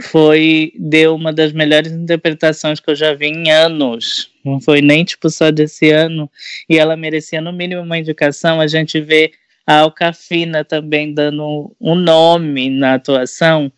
foi, 0.00 0.72
deu 0.76 1.14
uma 1.14 1.32
das 1.32 1.52
melhores 1.52 1.92
interpretações 1.92 2.80
que 2.80 2.90
eu 2.90 2.94
já 2.94 3.14
vi 3.14 3.26
em 3.26 3.50
anos. 3.50 4.30
Não 4.44 4.60
foi 4.60 4.80
nem, 4.80 5.04
tipo, 5.04 5.28
só 5.28 5.50
desse 5.50 5.90
ano. 5.90 6.30
E 6.68 6.78
ela 6.78 6.96
merecia, 6.96 7.40
no 7.40 7.52
mínimo, 7.52 7.82
uma 7.82 7.98
indicação. 7.98 8.60
A 8.60 8.66
gente 8.66 9.00
vê 9.00 9.32
a 9.66 9.80
Alcafina 9.80 10.64
também 10.64 11.12
dando 11.12 11.74
um 11.80 11.94
nome 11.94 12.70
na 12.70 12.94
atuação 12.94 13.70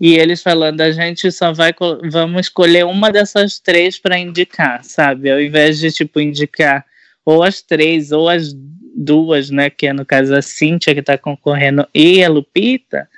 e 0.00 0.14
eles 0.14 0.42
falando, 0.42 0.80
a 0.80 0.90
gente 0.90 1.30
só 1.30 1.52
vai 1.52 1.72
vamos 2.10 2.46
escolher 2.46 2.84
uma 2.84 3.12
dessas 3.12 3.58
três 3.58 3.98
para 3.98 4.18
indicar, 4.18 4.82
sabe? 4.84 5.30
Ao 5.30 5.40
invés 5.40 5.78
de 5.78 5.90
tipo 5.92 6.20
indicar 6.20 6.84
ou 7.24 7.42
as 7.42 7.62
três 7.62 8.12
ou 8.12 8.28
as 8.28 8.52
duas, 8.96 9.50
né, 9.50 9.70
que 9.70 9.86
é 9.86 9.92
no 9.92 10.04
caso 10.04 10.34
a 10.34 10.42
Cíntia 10.42 10.94
que 10.94 11.00
está 11.00 11.16
concorrendo 11.16 11.86
e 11.94 12.22
a 12.22 12.28
Lupita, 12.28 13.08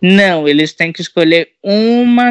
não, 0.00 0.46
eles 0.46 0.72
têm 0.74 0.92
que 0.92 1.00
escolher 1.00 1.52
uma 1.62 2.30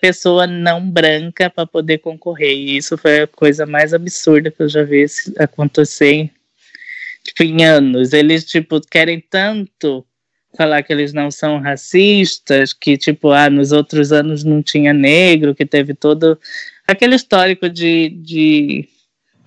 pessoa 0.00 0.46
não 0.46 0.80
branca 0.88 1.50
para 1.50 1.66
poder 1.66 1.98
concorrer. 1.98 2.52
E 2.52 2.76
isso 2.78 2.96
foi 2.96 3.20
a 3.20 3.26
coisa 3.26 3.66
mais 3.66 3.92
absurda 3.92 4.50
que 4.50 4.62
eu 4.62 4.68
já 4.68 4.82
vi 4.82 5.04
acontecer 5.38 6.30
tipo, 7.22 7.42
em 7.42 7.64
anos. 7.64 8.14
Eles 8.14 8.44
tipo 8.44 8.80
querem 8.80 9.20
tanto 9.20 10.06
falar 10.56 10.82
que 10.82 10.92
eles 10.92 11.12
não 11.12 11.30
são 11.30 11.58
racistas, 11.58 12.72
que 12.72 12.96
tipo, 12.96 13.30
ah, 13.30 13.48
nos 13.48 13.72
outros 13.72 14.12
anos 14.12 14.44
não 14.44 14.62
tinha 14.62 14.92
negro, 14.92 15.54
que 15.54 15.64
teve 15.64 15.94
todo 15.94 16.38
aquele 16.86 17.14
histórico 17.14 17.68
de, 17.68 18.10
de, 18.10 18.88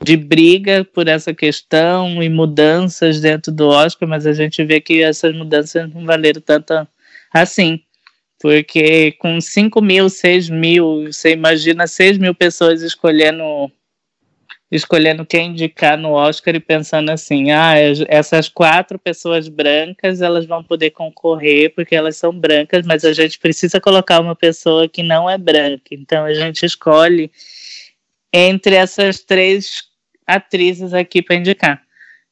de 0.03 0.17
briga 0.17 0.83
por 0.83 1.07
essa 1.07 1.33
questão 1.33 2.21
e 2.21 2.29
mudanças 2.29 3.21
dentro 3.21 3.51
do 3.51 3.67
Oscar, 3.67 4.07
mas 4.07 4.25
a 4.25 4.33
gente 4.33 4.63
vê 4.63 4.81
que 4.81 5.01
essas 5.01 5.35
mudanças 5.35 5.91
não 5.93 6.05
valeram 6.05 6.41
tanto 6.41 6.87
assim. 7.33 7.79
Porque 8.39 9.13
com 9.13 9.39
5 9.39 9.81
mil, 9.81 10.09
6 10.09 10.49
mil, 10.49 11.11
você 11.11 11.31
imagina 11.31 11.87
6 11.87 12.17
mil 12.17 12.35
pessoas 12.35 12.81
escolhendo 12.81 13.71
escolhendo 14.71 15.25
quem 15.25 15.51
indicar 15.51 15.97
no 15.97 16.11
Oscar 16.11 16.55
e 16.55 16.59
pensando 16.59 17.11
assim, 17.11 17.51
ah, 17.51 17.73
essas 18.07 18.49
quatro 18.49 18.97
pessoas 18.97 19.47
brancas, 19.47 20.21
elas 20.21 20.45
vão 20.45 20.63
poder 20.63 20.91
concorrer 20.91 21.73
porque 21.75 21.95
elas 21.95 22.17
são 22.17 22.37
brancas, 22.37 22.85
mas 22.85 23.05
a 23.05 23.13
gente 23.13 23.39
precisa 23.39 23.79
colocar 23.79 24.19
uma 24.19 24.35
pessoa 24.35 24.89
que 24.89 25.03
não 25.03 25.29
é 25.29 25.37
branca. 25.37 25.89
Então 25.91 26.25
a 26.25 26.33
gente 26.33 26.65
escolhe 26.65 27.31
entre 28.33 28.75
essas 28.75 29.19
três 29.19 29.83
atrizes 30.25 30.93
aqui 30.93 31.21
para 31.21 31.35
indicar. 31.35 31.81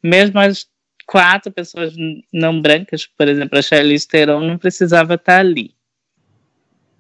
Mesmo 0.02 0.40
as 0.40 0.66
quatro 1.06 1.52
pessoas 1.52 1.94
não 2.32 2.60
brancas, 2.60 3.06
por 3.06 3.28
exemplo, 3.28 3.60
a 3.60 3.62
Charlize 3.62 4.08
Theron 4.08 4.42
não 4.42 4.58
precisava 4.58 5.14
estar 5.14 5.40
ali. 5.40 5.76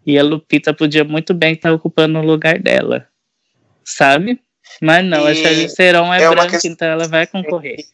E 0.05 0.17
a 0.19 0.23
Lupita 0.23 0.73
podia 0.73 1.03
muito 1.03 1.33
bem 1.33 1.53
estar 1.53 1.73
ocupando 1.73 2.19
o 2.19 2.25
lugar 2.25 2.59
dela, 2.59 3.07
sabe? 3.83 4.39
Mas 4.81 5.05
não, 5.05 5.27
e 5.27 5.31
a 5.31 5.35
Charlize 5.35 5.75
Theron 5.75 6.13
é, 6.13 6.23
é 6.23 6.29
branca, 6.29 6.51
questão... 6.51 6.71
então 6.71 6.87
ela 6.87 7.07
vai 7.07 7.27
concorrer. 7.27 7.85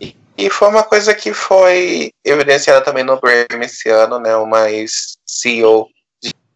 E, 0.00 0.16
e 0.36 0.50
foi 0.50 0.68
uma 0.68 0.82
coisa 0.82 1.14
que 1.14 1.32
foi 1.32 2.12
evidenciada 2.24 2.84
também 2.84 3.04
no 3.04 3.20
Grammy 3.20 3.66
esse 3.66 3.88
ano, 3.88 4.18
né? 4.18 4.34
Uma 4.36 4.66
CEO 5.26 5.88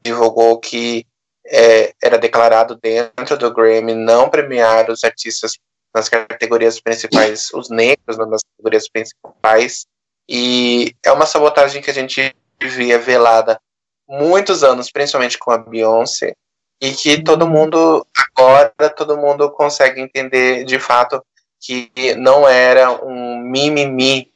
divulgou 0.04 0.58
que 0.58 1.06
é, 1.46 1.92
era 2.02 2.18
declarado 2.18 2.78
dentro 2.82 3.36
do 3.36 3.52
Grammy 3.52 3.94
não 3.94 4.30
premiar 4.30 4.90
os 4.90 5.04
artistas 5.04 5.58
nas 5.94 6.08
categorias 6.08 6.80
principais, 6.80 7.50
os 7.52 7.70
negros 7.70 8.18
nas 8.18 8.42
categorias 8.42 8.88
principais. 8.88 9.86
E 10.28 10.94
é 11.04 11.12
uma 11.12 11.26
sabotagem 11.26 11.82
que 11.82 11.90
a 11.90 11.94
gente 11.94 12.34
via 12.60 12.98
velada 12.98 13.60
muitos 14.08 14.64
anos, 14.64 14.90
principalmente 14.90 15.38
com 15.38 15.50
a 15.50 15.58
Beyoncé, 15.58 16.34
e 16.80 16.90
que 16.92 17.22
todo 17.22 17.48
mundo 17.48 18.06
agora 18.36 18.72
todo 18.96 19.16
mundo 19.16 19.50
consegue 19.50 20.00
entender 20.00 20.64
de 20.64 20.78
fato 20.78 21.22
que 21.60 21.90
não 22.16 22.46
era 22.48 22.90
um 23.04 23.38
mimimi 23.38 24.28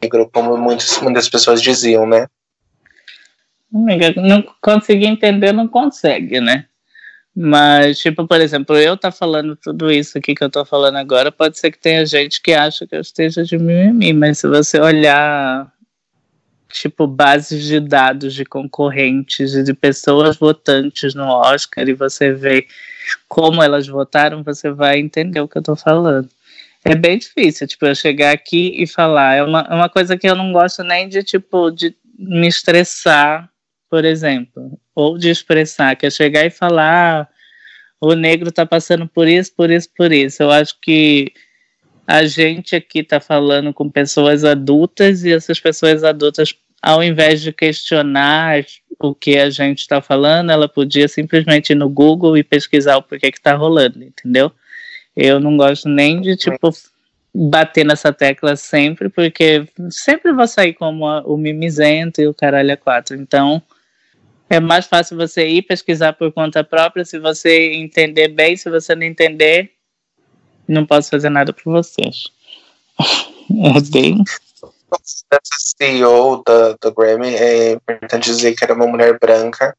negro 0.00 0.30
como 0.32 0.56
muitas 0.56 0.98
muitas 1.00 1.28
pessoas 1.28 1.60
diziam, 1.60 2.06
né? 2.06 2.26
Não 4.16 4.44
conseguir 4.62 5.06
entender, 5.06 5.52
não 5.52 5.66
consegue, 5.66 6.40
né? 6.40 6.66
Mas, 7.36 7.98
tipo, 7.98 8.28
por 8.28 8.40
exemplo, 8.40 8.76
eu 8.76 8.96
tá 8.96 9.10
falando 9.10 9.56
tudo 9.56 9.90
isso 9.90 10.16
aqui 10.16 10.36
que 10.36 10.44
eu 10.44 10.50
tô 10.50 10.64
falando 10.64 10.96
agora, 10.96 11.32
pode 11.32 11.58
ser 11.58 11.72
que 11.72 11.78
tenha 11.78 12.06
gente 12.06 12.40
que 12.40 12.52
acha 12.52 12.86
que 12.86 12.94
eu 12.94 13.00
esteja 13.00 13.42
de 13.42 13.58
mimimi, 13.58 14.12
mas 14.12 14.38
se 14.38 14.46
você 14.46 14.78
olhar 14.78 15.72
tipo 16.74 17.06
bases 17.06 17.64
de 17.64 17.78
dados 17.78 18.34
de 18.34 18.44
concorrentes 18.44 19.54
e 19.54 19.62
de 19.62 19.72
pessoas 19.72 20.36
votantes 20.36 21.14
no 21.14 21.24
Oscar 21.24 21.88
e 21.88 21.94
você 21.94 22.32
vê 22.32 22.66
como 23.28 23.62
elas 23.62 23.86
votaram, 23.86 24.42
você 24.42 24.70
vai 24.70 24.98
entender 24.98 25.40
o 25.40 25.48
que 25.48 25.56
eu 25.56 25.62
tô 25.62 25.76
falando. 25.76 26.28
É 26.84 26.94
bem 26.94 27.16
difícil, 27.16 27.66
tipo, 27.66 27.86
eu 27.86 27.94
chegar 27.94 28.32
aqui 28.32 28.74
e 28.76 28.86
falar. 28.86 29.36
É 29.36 29.42
uma, 29.42 29.60
é 29.70 29.74
uma 29.74 29.88
coisa 29.88 30.18
que 30.18 30.28
eu 30.28 30.34
não 30.34 30.52
gosto 30.52 30.82
nem 30.82 31.08
de, 31.08 31.22
tipo, 31.22 31.70
de 31.70 31.96
me 32.18 32.46
estressar, 32.48 33.48
por 33.88 34.04
exemplo. 34.04 34.78
Ou 34.94 35.16
de 35.16 35.30
expressar, 35.30 35.96
que 35.96 36.06
é 36.06 36.10
chegar 36.10 36.44
e 36.44 36.50
falar, 36.50 37.22
ah, 37.22 37.28
o 38.00 38.14
negro 38.14 38.52
tá 38.52 38.66
passando 38.66 39.08
por 39.08 39.26
isso, 39.26 39.54
por 39.56 39.70
isso, 39.70 39.88
por 39.96 40.12
isso. 40.12 40.42
Eu 40.42 40.50
acho 40.50 40.78
que 40.80 41.32
a 42.06 42.26
gente 42.26 42.76
aqui 42.76 42.98
está 42.98 43.18
falando 43.18 43.72
com 43.72 43.88
pessoas 43.88 44.44
adultas 44.44 45.24
e 45.24 45.32
essas 45.32 45.58
pessoas 45.58 46.04
adultas 46.04 46.54
ao 46.84 47.02
invés 47.02 47.40
de 47.40 47.50
questionar 47.50 48.62
o 49.00 49.14
que 49.14 49.38
a 49.38 49.48
gente 49.48 49.78
está 49.78 50.02
falando, 50.02 50.50
ela 50.50 50.68
podia 50.68 51.08
simplesmente 51.08 51.70
ir 51.70 51.76
no 51.76 51.88
Google 51.88 52.36
e 52.36 52.44
pesquisar 52.44 52.98
o 52.98 53.02
porquê 53.02 53.32
que 53.32 53.38
está 53.38 53.54
rolando, 53.54 54.04
entendeu? 54.04 54.52
Eu 55.16 55.40
não 55.40 55.56
gosto 55.56 55.88
nem 55.88 56.20
de, 56.20 56.36
tipo, 56.36 56.70
bater 57.34 57.86
nessa 57.86 58.12
tecla 58.12 58.54
sempre, 58.54 59.08
porque 59.08 59.66
sempre 59.88 60.30
vou 60.34 60.46
sair 60.46 60.74
como 60.74 61.06
a, 61.06 61.22
o 61.22 61.38
mimizento 61.38 62.20
e 62.20 62.26
o 62.26 62.34
caralho 62.34 62.72
é 62.72 62.76
quatro. 62.76 63.16
Então, 63.16 63.62
é 64.50 64.60
mais 64.60 64.86
fácil 64.86 65.16
você 65.16 65.48
ir 65.48 65.62
pesquisar 65.62 66.12
por 66.12 66.30
conta 66.32 66.62
própria. 66.62 67.04
Se 67.04 67.18
você 67.18 67.72
entender 67.72 68.28
bem, 68.28 68.58
se 68.58 68.68
você 68.68 68.94
não 68.94 69.04
entender, 69.04 69.70
não 70.68 70.84
posso 70.84 71.08
fazer 71.08 71.30
nada 71.30 71.50
por 71.50 71.72
vocês. 71.72 72.24
É 73.46 73.78
bem. 73.92 74.24
Essa 75.30 75.74
CEO 75.78 76.42
da, 76.44 76.76
do 76.80 76.92
Grammy, 76.92 77.34
é 77.34 77.72
importante 77.72 78.30
dizer 78.30 78.54
que 78.54 78.64
era 78.64 78.74
uma 78.74 78.86
mulher 78.86 79.18
branca 79.18 79.76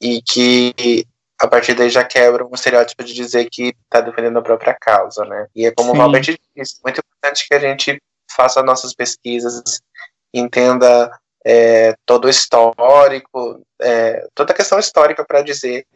e 0.00 0.20
que 0.22 1.06
a 1.38 1.46
partir 1.46 1.74
daí 1.74 1.90
já 1.90 2.04
quebra 2.04 2.44
um 2.44 2.54
estereótipo 2.54 3.04
de 3.04 3.12
dizer 3.12 3.48
que 3.50 3.74
está 3.84 4.00
defendendo 4.00 4.38
a 4.38 4.42
própria 4.42 4.74
causa, 4.74 5.24
né? 5.24 5.46
E 5.54 5.66
é 5.66 5.70
como 5.70 5.92
Sim. 5.92 5.98
o 5.98 6.02
Robert 6.02 6.22
disse, 6.22 6.80
muito 6.82 7.00
importante 7.00 7.46
que 7.46 7.54
a 7.54 7.58
gente 7.58 8.00
faça 8.30 8.62
nossas 8.62 8.94
pesquisas, 8.94 9.80
entenda 10.32 11.10
é, 11.44 11.94
todo 12.04 12.26
o 12.26 12.30
histórico, 12.30 13.62
é, 13.80 14.26
toda 14.34 14.52
a 14.52 14.56
questão 14.56 14.78
histórica 14.78 15.24
para 15.24 15.42
dizer 15.42 15.86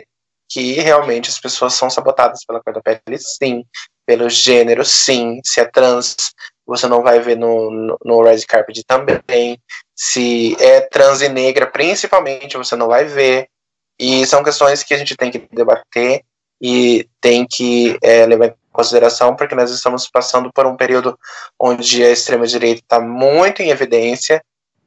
que 0.49 0.73
realmente 0.73 1.31
as 1.31 1.39
pessoas 1.39 1.75
são 1.75 1.89
sabotadas 1.89 2.45
pela 2.45 2.61
cor 2.63 2.75
da 2.75 2.81
pele, 2.81 3.19
sim, 3.19 3.65
pelo 4.05 4.29
gênero, 4.29 4.85
sim, 4.85 5.41
se 5.45 5.61
é 5.61 5.65
trans, 5.65 6.17
você 6.71 6.87
não 6.87 7.03
vai 7.03 7.19
ver 7.19 7.37
no, 7.37 7.69
no, 7.69 7.99
no 8.05 8.23
Red 8.23 8.43
Carpet 8.47 8.85
também, 8.85 9.61
se 9.93 10.57
é 10.61 10.81
trans 10.83 11.21
e 11.21 11.29
negra, 11.29 11.67
principalmente, 11.67 12.57
você 12.57 12.77
não 12.77 12.87
vai 12.87 13.07
ver, 13.07 13.49
e 13.99 14.25
são 14.25 14.45
questões 14.45 14.85
que 14.85 14.95
a 14.95 14.97
gente 14.97 15.17
tem 15.17 15.33
que 15.33 15.49
debater 15.51 16.23
e 16.63 17.09
tem 17.21 17.45
que 17.45 17.99
é, 18.01 18.25
levar 18.25 18.47
em 18.47 18.55
consideração, 18.71 19.35
porque 19.35 19.53
nós 19.53 19.73
estamos 19.73 20.09
passando 20.09 20.53
por 20.53 20.65
um 20.65 20.77
período 20.77 21.19
onde 21.59 22.05
a 22.05 22.11
extrema-direita 22.13 22.83
está 22.83 23.01
muito 23.01 23.63
em 23.63 23.71
evidência 23.71 24.41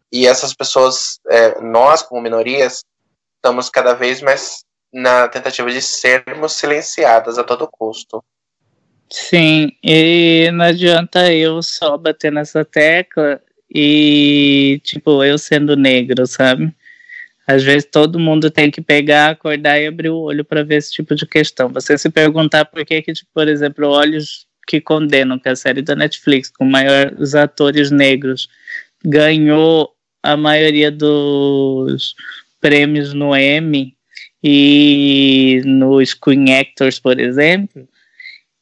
e 0.10 0.26
essas 0.26 0.54
pessoas, 0.54 1.20
é, 1.30 1.60
nós 1.60 2.02
como 2.02 2.22
minorias, 2.22 2.86
estamos 3.36 3.70
cada 3.70 3.94
vez 3.94 4.22
mais 4.22 4.64
na 4.94 5.28
tentativa 5.28 5.70
de 5.70 5.82
sermos 5.82 6.54
silenciadas 6.54 7.38
a 7.38 7.44
todo 7.44 7.70
custo. 7.70 8.24
Sim, 9.16 9.72
e 9.84 10.50
não 10.52 10.66
adianta 10.66 11.32
eu 11.32 11.62
só 11.62 11.96
bater 12.00 12.32
nessa 12.32 12.66
tecla 12.66 13.40
e, 13.70 14.82
tipo, 14.84 15.24
eu 15.24 15.38
sendo 15.38 15.76
negro, 15.76 16.26
sabe? 16.26 16.74
Às 17.46 17.64
vezes 17.64 17.88
todo 17.92 18.20
mundo 18.20 18.50
tem 18.50 18.72
que 18.72 18.82
pegar, 18.82 19.30
acordar 19.30 19.80
e 19.80 19.86
abrir 19.86 20.10
o 20.10 20.18
olho 20.18 20.44
para 20.44 20.64
ver 20.64 20.78
esse 20.78 20.92
tipo 20.92 21.14
de 21.14 21.28
questão. 21.28 21.70
Você 21.70 21.96
se 21.96 22.10
perguntar 22.10 22.66
por 22.66 22.84
que, 22.84 23.04
que 23.04 23.14
tipo, 23.14 23.30
por 23.36 23.48
exemplo, 23.48 23.88
Olhos 23.88 24.48
que 24.68 24.82
Condenam, 24.82 25.38
que 25.38 25.48
é 25.48 25.52
a 25.52 25.56
série 25.56 25.84
da 25.84 25.96
Netflix, 25.96 26.50
com 26.50 26.66
maiores 26.66 27.36
atores 27.36 27.92
negros, 27.92 28.50
ganhou 29.06 29.92
a 30.24 30.36
maioria 30.36 30.90
dos 30.90 32.16
prêmios 32.60 33.14
no 33.14 33.38
Emmy 33.38 33.96
e 34.44 35.62
no 35.66 36.04
Screen 36.04 36.56
Actors, 36.56 37.00
por 37.00 37.20
exemplo, 37.20 37.88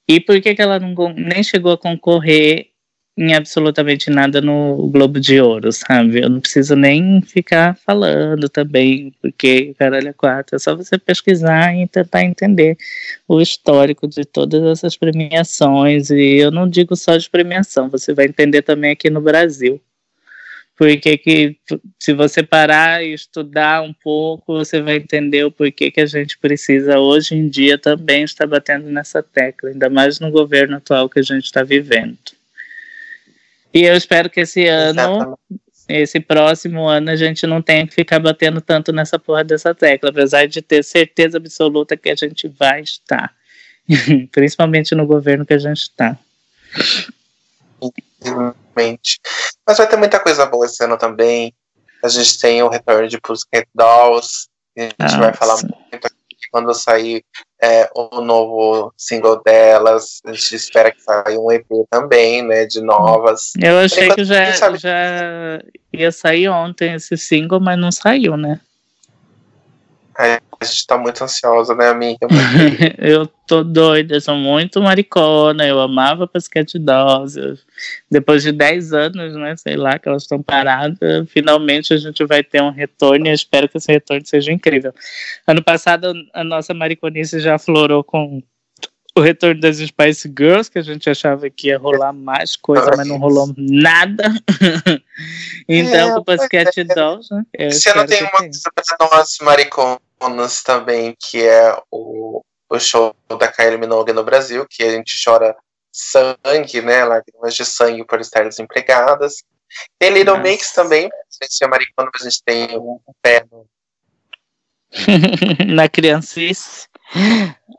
e 0.07 0.19
por 0.19 0.41
que, 0.41 0.55
que 0.55 0.61
ela 0.61 0.79
não, 0.79 0.93
nem 1.13 1.43
chegou 1.43 1.71
a 1.73 1.77
concorrer 1.77 2.71
em 3.17 3.33
absolutamente 3.33 4.09
nada 4.09 4.41
no 4.41 4.89
Globo 4.89 5.19
de 5.19 5.39
Ouro, 5.39 5.71
sabe? 5.71 6.21
Eu 6.21 6.29
não 6.29 6.39
preciso 6.39 6.75
nem 6.75 7.21
ficar 7.21 7.75
falando 7.77 8.47
também, 8.49 9.13
porque 9.21 9.73
caralho 9.77 10.09
é 10.09 10.13
quatro. 10.13 10.55
É 10.55 10.59
só 10.59 10.75
você 10.75 10.97
pesquisar 10.97 11.75
e 11.75 11.87
tentar 11.87 12.23
entender 12.23 12.77
o 13.27 13.41
histórico 13.41 14.07
de 14.07 14.25
todas 14.25 14.63
essas 14.63 14.97
premiações. 14.97 16.09
E 16.09 16.37
eu 16.37 16.51
não 16.51 16.67
digo 16.69 16.95
só 16.95 17.17
de 17.17 17.29
premiação, 17.29 17.89
você 17.89 18.13
vai 18.13 18.25
entender 18.25 18.61
também 18.61 18.91
aqui 18.91 19.09
no 19.09 19.21
Brasil. 19.21 19.81
Porque 20.77 21.17
que, 21.17 21.57
se 21.99 22.13
você 22.13 22.41
parar 22.41 23.03
e 23.03 23.13
estudar 23.13 23.81
um 23.81 23.93
pouco, 23.93 24.53
você 24.53 24.81
vai 24.81 24.95
entender 24.95 25.43
o 25.43 25.51
porquê 25.51 25.91
que 25.91 26.01
a 26.01 26.05
gente 26.05 26.37
precisa 26.37 26.97
hoje 26.97 27.35
em 27.35 27.47
dia 27.47 27.77
também 27.77 28.23
estar 28.23 28.47
batendo 28.47 28.89
nessa 28.89 29.21
tecla, 29.21 29.69
ainda 29.69 29.89
mais 29.89 30.19
no 30.19 30.31
governo 30.31 30.77
atual 30.77 31.07
que 31.07 31.19
a 31.19 31.23
gente 31.23 31.45
está 31.45 31.61
vivendo. 31.61 32.17
E 33.73 33.83
eu 33.83 33.95
espero 33.95 34.29
que 34.29 34.41
esse 34.41 34.67
ano, 34.67 34.99
Exatamente. 34.99 35.37
esse 35.87 36.19
próximo 36.19 36.87
ano, 36.87 37.11
a 37.11 37.15
gente 37.15 37.45
não 37.45 37.61
tenha 37.61 37.87
que 37.87 37.93
ficar 37.93 38.19
batendo 38.19 38.59
tanto 38.59 38.91
nessa 38.91 39.17
porra 39.19 39.43
dessa 39.43 39.73
tecla, 39.73 40.09
apesar 40.09 40.47
de 40.47 40.61
ter 40.61 40.83
certeza 40.83 41.37
absoluta 41.37 41.95
que 41.95 42.09
a 42.09 42.15
gente 42.15 42.47
vai 42.47 42.81
estar. 42.81 43.33
Principalmente 44.31 44.95
no 44.95 45.05
governo 45.05 45.45
que 45.45 45.53
a 45.53 45.59
gente 45.59 45.81
está. 45.81 46.17
Mas 49.67 49.77
vai 49.77 49.87
ter 49.87 49.97
muita 49.97 50.19
coisa 50.19 50.45
boa 50.45 50.65
esse 50.65 50.83
ano 50.83 50.97
também. 50.97 51.53
A 52.03 52.07
gente 52.07 52.39
tem 52.39 52.63
o 52.63 52.69
retorno 52.69 53.07
de 53.07 53.19
Pussycat 53.19 53.67
Dolls. 53.75 54.47
A 54.77 54.81
gente 54.81 54.95
ah, 54.99 55.19
vai 55.19 55.33
falar 55.33 55.57
sim. 55.57 55.67
muito 55.91 56.07
aqui 56.07 56.15
quando 56.51 56.73
sair 56.73 57.23
é, 57.61 57.89
o 57.95 58.21
novo 58.21 58.93
single 58.97 59.41
delas. 59.43 60.19
A 60.25 60.33
gente 60.33 60.55
espera 60.55 60.91
que 60.91 61.01
saia 61.01 61.39
um 61.39 61.51
EP 61.51 61.67
também, 61.89 62.41
né? 62.41 62.65
De 62.65 62.81
novas. 62.81 63.51
Eu 63.61 63.79
achei 63.79 64.09
que 64.09 64.23
já, 64.23 64.51
já 64.75 65.61
ia 65.93 66.11
sair 66.11 66.49
ontem 66.49 66.93
esse 66.93 67.15
single, 67.17 67.59
mas 67.59 67.77
não 67.77 67.91
saiu, 67.91 68.35
né? 68.35 68.59
A 70.59 70.65
gente 70.65 70.85
tá 70.85 70.95
muito 70.97 71.23
ansiosa, 71.23 71.73
né, 71.73 71.87
amiga? 71.87 72.27
eu 72.99 73.25
tô 73.47 73.63
doida, 73.63 74.21
sou 74.21 74.35
muito 74.35 74.79
maricona. 74.79 75.67
Eu 75.67 75.79
amava 75.79 76.29
Basquete 76.31 76.77
Dolls. 76.77 77.35
Depois 78.09 78.43
de 78.43 78.51
10 78.51 78.93
anos, 78.93 79.35
né, 79.35 79.55
sei 79.57 79.75
lá, 79.75 79.97
que 79.97 80.07
elas 80.07 80.21
estão 80.21 80.41
paradas, 80.41 81.27
finalmente 81.29 81.93
a 81.93 81.97
gente 81.97 82.23
vai 82.25 82.43
ter 82.43 82.61
um 82.61 82.69
retorno 82.69 83.25
e 83.25 83.29
eu 83.29 83.33
espero 83.33 83.67
que 83.67 83.77
esse 83.77 83.91
retorno 83.91 84.23
seja 84.25 84.51
incrível. 84.51 84.93
Ano 85.47 85.63
passado, 85.63 86.13
a 86.33 86.43
nossa 86.43 86.73
mariconice 86.73 87.39
já 87.39 87.57
florou 87.57 88.03
com 88.03 88.43
o 89.15 89.21
retorno 89.21 89.59
das 89.59 89.77
Spice 89.77 90.33
Girls, 90.37 90.71
que 90.71 90.79
a 90.79 90.81
gente 90.81 91.09
achava 91.09 91.49
que 91.49 91.67
ia 91.67 91.77
rolar 91.77 92.13
mais 92.13 92.55
coisa, 92.55 92.91
mas 92.95 93.07
não 93.07 93.17
rolou 93.17 93.53
nada. 93.57 94.23
então, 95.67 96.09
é, 96.09 96.17
o 96.17 96.23
Basquete 96.23 96.79
é. 96.79 96.83
Dolls, 96.83 97.27
né? 97.31 97.69
Você 97.69 97.93
não 97.93 98.05
tem 98.05 98.21
uma 98.21 98.31
coisa 98.31 98.71
para 98.73 99.09
nós 99.09 99.37
mariconas 99.41 100.63
também, 100.63 101.15
que 101.19 101.45
é 101.45 101.77
o, 101.91 102.41
o 102.69 102.79
show 102.79 103.13
da 103.27 103.51
Kylie 103.51 103.77
Minogue 103.77 104.13
no 104.13 104.23
Brasil, 104.23 104.65
que 104.69 104.83
a 104.83 104.91
gente 104.91 105.21
chora 105.23 105.55
sangue, 105.91 106.81
né? 106.81 107.03
Lágrimas 107.03 107.53
de 107.53 107.65
sangue 107.65 108.05
por 108.05 108.21
estar 108.21 108.47
desempregadas. 108.47 109.43
Tem 109.99 110.11
Little 110.11 110.37
Nossa. 110.37 110.49
Mix 110.49 110.71
também, 110.71 111.05
a 111.07 111.43
gente 111.45 111.63
é 111.63 111.67
maricona, 111.67 112.09
mas 112.13 112.21
a 112.21 112.29
gente 112.29 112.43
tem 112.43 112.77
um 112.77 112.99
pé 113.21 113.45
no... 113.51 113.65
na 115.67 115.87
criancice. 115.87 116.87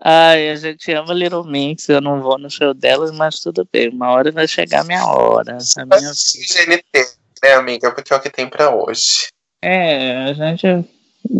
Ai, 0.04 0.50
a 0.50 0.56
gente 0.56 0.92
ama 0.92 1.14
Little 1.14 1.44
Mix, 1.44 1.88
eu 1.88 2.00
não 2.00 2.20
vou 2.20 2.38
no 2.38 2.50
show 2.50 2.74
delas, 2.74 3.12
mas 3.12 3.40
tudo 3.40 3.66
bem, 3.72 3.88
uma 3.88 4.10
hora 4.10 4.30
vai 4.32 4.48
chegar 4.48 4.80
a 4.80 4.84
minha 4.84 5.06
hora. 5.06 5.58
A 5.78 5.86
minha... 5.86 6.10
GNT, 6.10 7.08
né, 7.42 7.54
amiga? 7.54 7.92
Porque 7.92 8.12
é 8.12 8.16
o 8.16 8.20
que 8.20 8.30
tem 8.30 8.48
pra 8.48 8.74
hoje. 8.74 9.28
É, 9.62 10.24
a 10.24 10.32
gente 10.32 10.66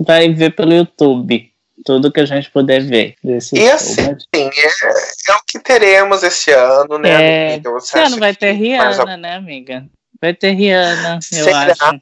vai 0.05 0.33
ver 0.33 0.55
pelo 0.55 0.73
YouTube 0.73 1.53
tudo 1.85 2.13
que 2.13 2.21
a 2.21 2.25
gente 2.25 2.51
puder 2.51 2.81
ver. 2.83 3.17
Desse 3.23 3.57
e 3.57 3.61
show, 3.61 3.75
assim, 3.75 4.03
mas... 4.03 4.27
é, 4.33 5.33
é, 5.33 5.35
o 5.35 5.41
que 5.47 5.59
teremos 5.59 6.23
esse 6.23 6.53
ano, 6.53 6.99
né, 6.99 7.11
é, 7.11 7.55
amiga? 7.55 7.71
Você 7.73 7.99
esse 7.99 8.07
ano 8.07 8.19
vai 8.19 8.35
ter 8.35 8.53
Rihanna, 8.53 9.17
né, 9.17 9.35
amiga? 9.35 9.85
Vai 10.21 10.35
ter 10.35 10.53
Rihanna, 10.53 11.19
eu 11.33 11.45
Será? 11.45 11.67
acho. 11.73 12.01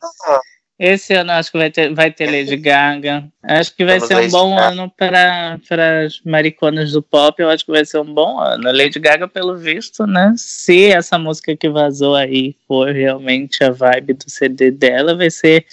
Esse 0.81 1.13
ano 1.13 1.33
acho 1.33 1.53
que 1.53 1.59
vai 1.59 1.71
ter, 1.71 1.95
vai 1.95 2.11
ter 2.11 2.25
Lady 2.25 2.57
Gaga. 2.57 3.25
Acho 3.43 3.77
que 3.77 3.85
vai 3.85 3.99
Vamos 3.99 4.09
ser 4.09 4.17
um 4.17 4.31
bom 4.31 4.59
ano 4.59 4.91
para 4.97 5.59
as 6.07 6.23
mariconas 6.25 6.93
do 6.93 7.03
pop. 7.03 7.39
Eu 7.39 7.51
acho 7.51 7.67
que 7.67 7.71
vai 7.71 7.85
ser 7.85 7.99
um 7.99 8.15
bom 8.15 8.41
ano. 8.41 8.67
A 8.67 8.73
Lady 8.73 8.99
Gaga, 8.99 9.29
pelo 9.29 9.59
visto, 9.59 10.07
né? 10.07 10.33
Se 10.39 10.87
essa 10.87 11.19
música 11.19 11.55
que 11.55 11.69
vazou 11.69 12.17
aí 12.17 12.57
for 12.67 12.95
realmente 12.95 13.63
a 13.63 13.71
vibe 13.71 14.15
do 14.15 14.31
CD 14.31 14.71
dela, 14.71 15.15
vai 15.15 15.31
ser 15.31 15.67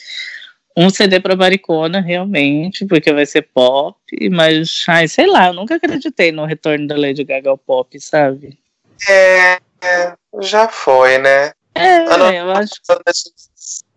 um 0.75 0.89
CD 0.89 1.21
para 1.21 1.37
maricona, 1.37 2.01
realmente, 2.01 2.85
porque 2.85 3.13
vai 3.13 3.25
ser 3.25 3.43
pop. 3.43 3.97
Mas, 4.29 4.83
ai, 4.89 5.07
sei 5.07 5.27
lá, 5.27 5.47
eu 5.47 5.53
nunca 5.53 5.75
acreditei 5.75 6.33
no 6.33 6.43
retorno 6.43 6.85
da 6.85 6.97
Lady 6.97 7.23
Gaga 7.23 7.49
ao 7.49 7.57
pop, 7.57 7.97
sabe? 7.97 8.59
É, 9.07 9.57
já 10.41 10.67
foi, 10.67 11.17
né? 11.17 11.53
É, 11.73 11.99
eu 12.39 12.51
acho 12.51 12.73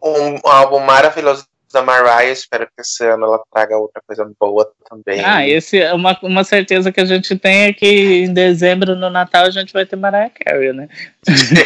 um 0.02 0.36
álbum 0.44 0.80
maravilhoso 0.80 1.46
da 1.72 1.82
Mariah. 1.82 2.30
Espero 2.30 2.66
que 2.66 2.80
esse 2.80 3.04
ano 3.04 3.26
ela 3.26 3.42
traga 3.52 3.76
outra 3.76 4.02
coisa 4.06 4.30
boa 4.38 4.70
também. 4.88 5.24
Ah, 5.24 5.46
esse 5.46 5.80
é 5.80 5.92
uma, 5.92 6.18
uma 6.22 6.44
certeza 6.44 6.92
que 6.92 7.00
a 7.00 7.04
gente 7.04 7.36
tem 7.36 7.64
é 7.64 7.72
que 7.72 8.24
em 8.24 8.32
dezembro, 8.32 8.94
no 8.94 9.10
Natal, 9.10 9.44
a 9.44 9.50
gente 9.50 9.72
vai 9.72 9.86
ter 9.86 9.96
Mariah 9.96 10.30
Carey, 10.30 10.72
né? 10.72 10.88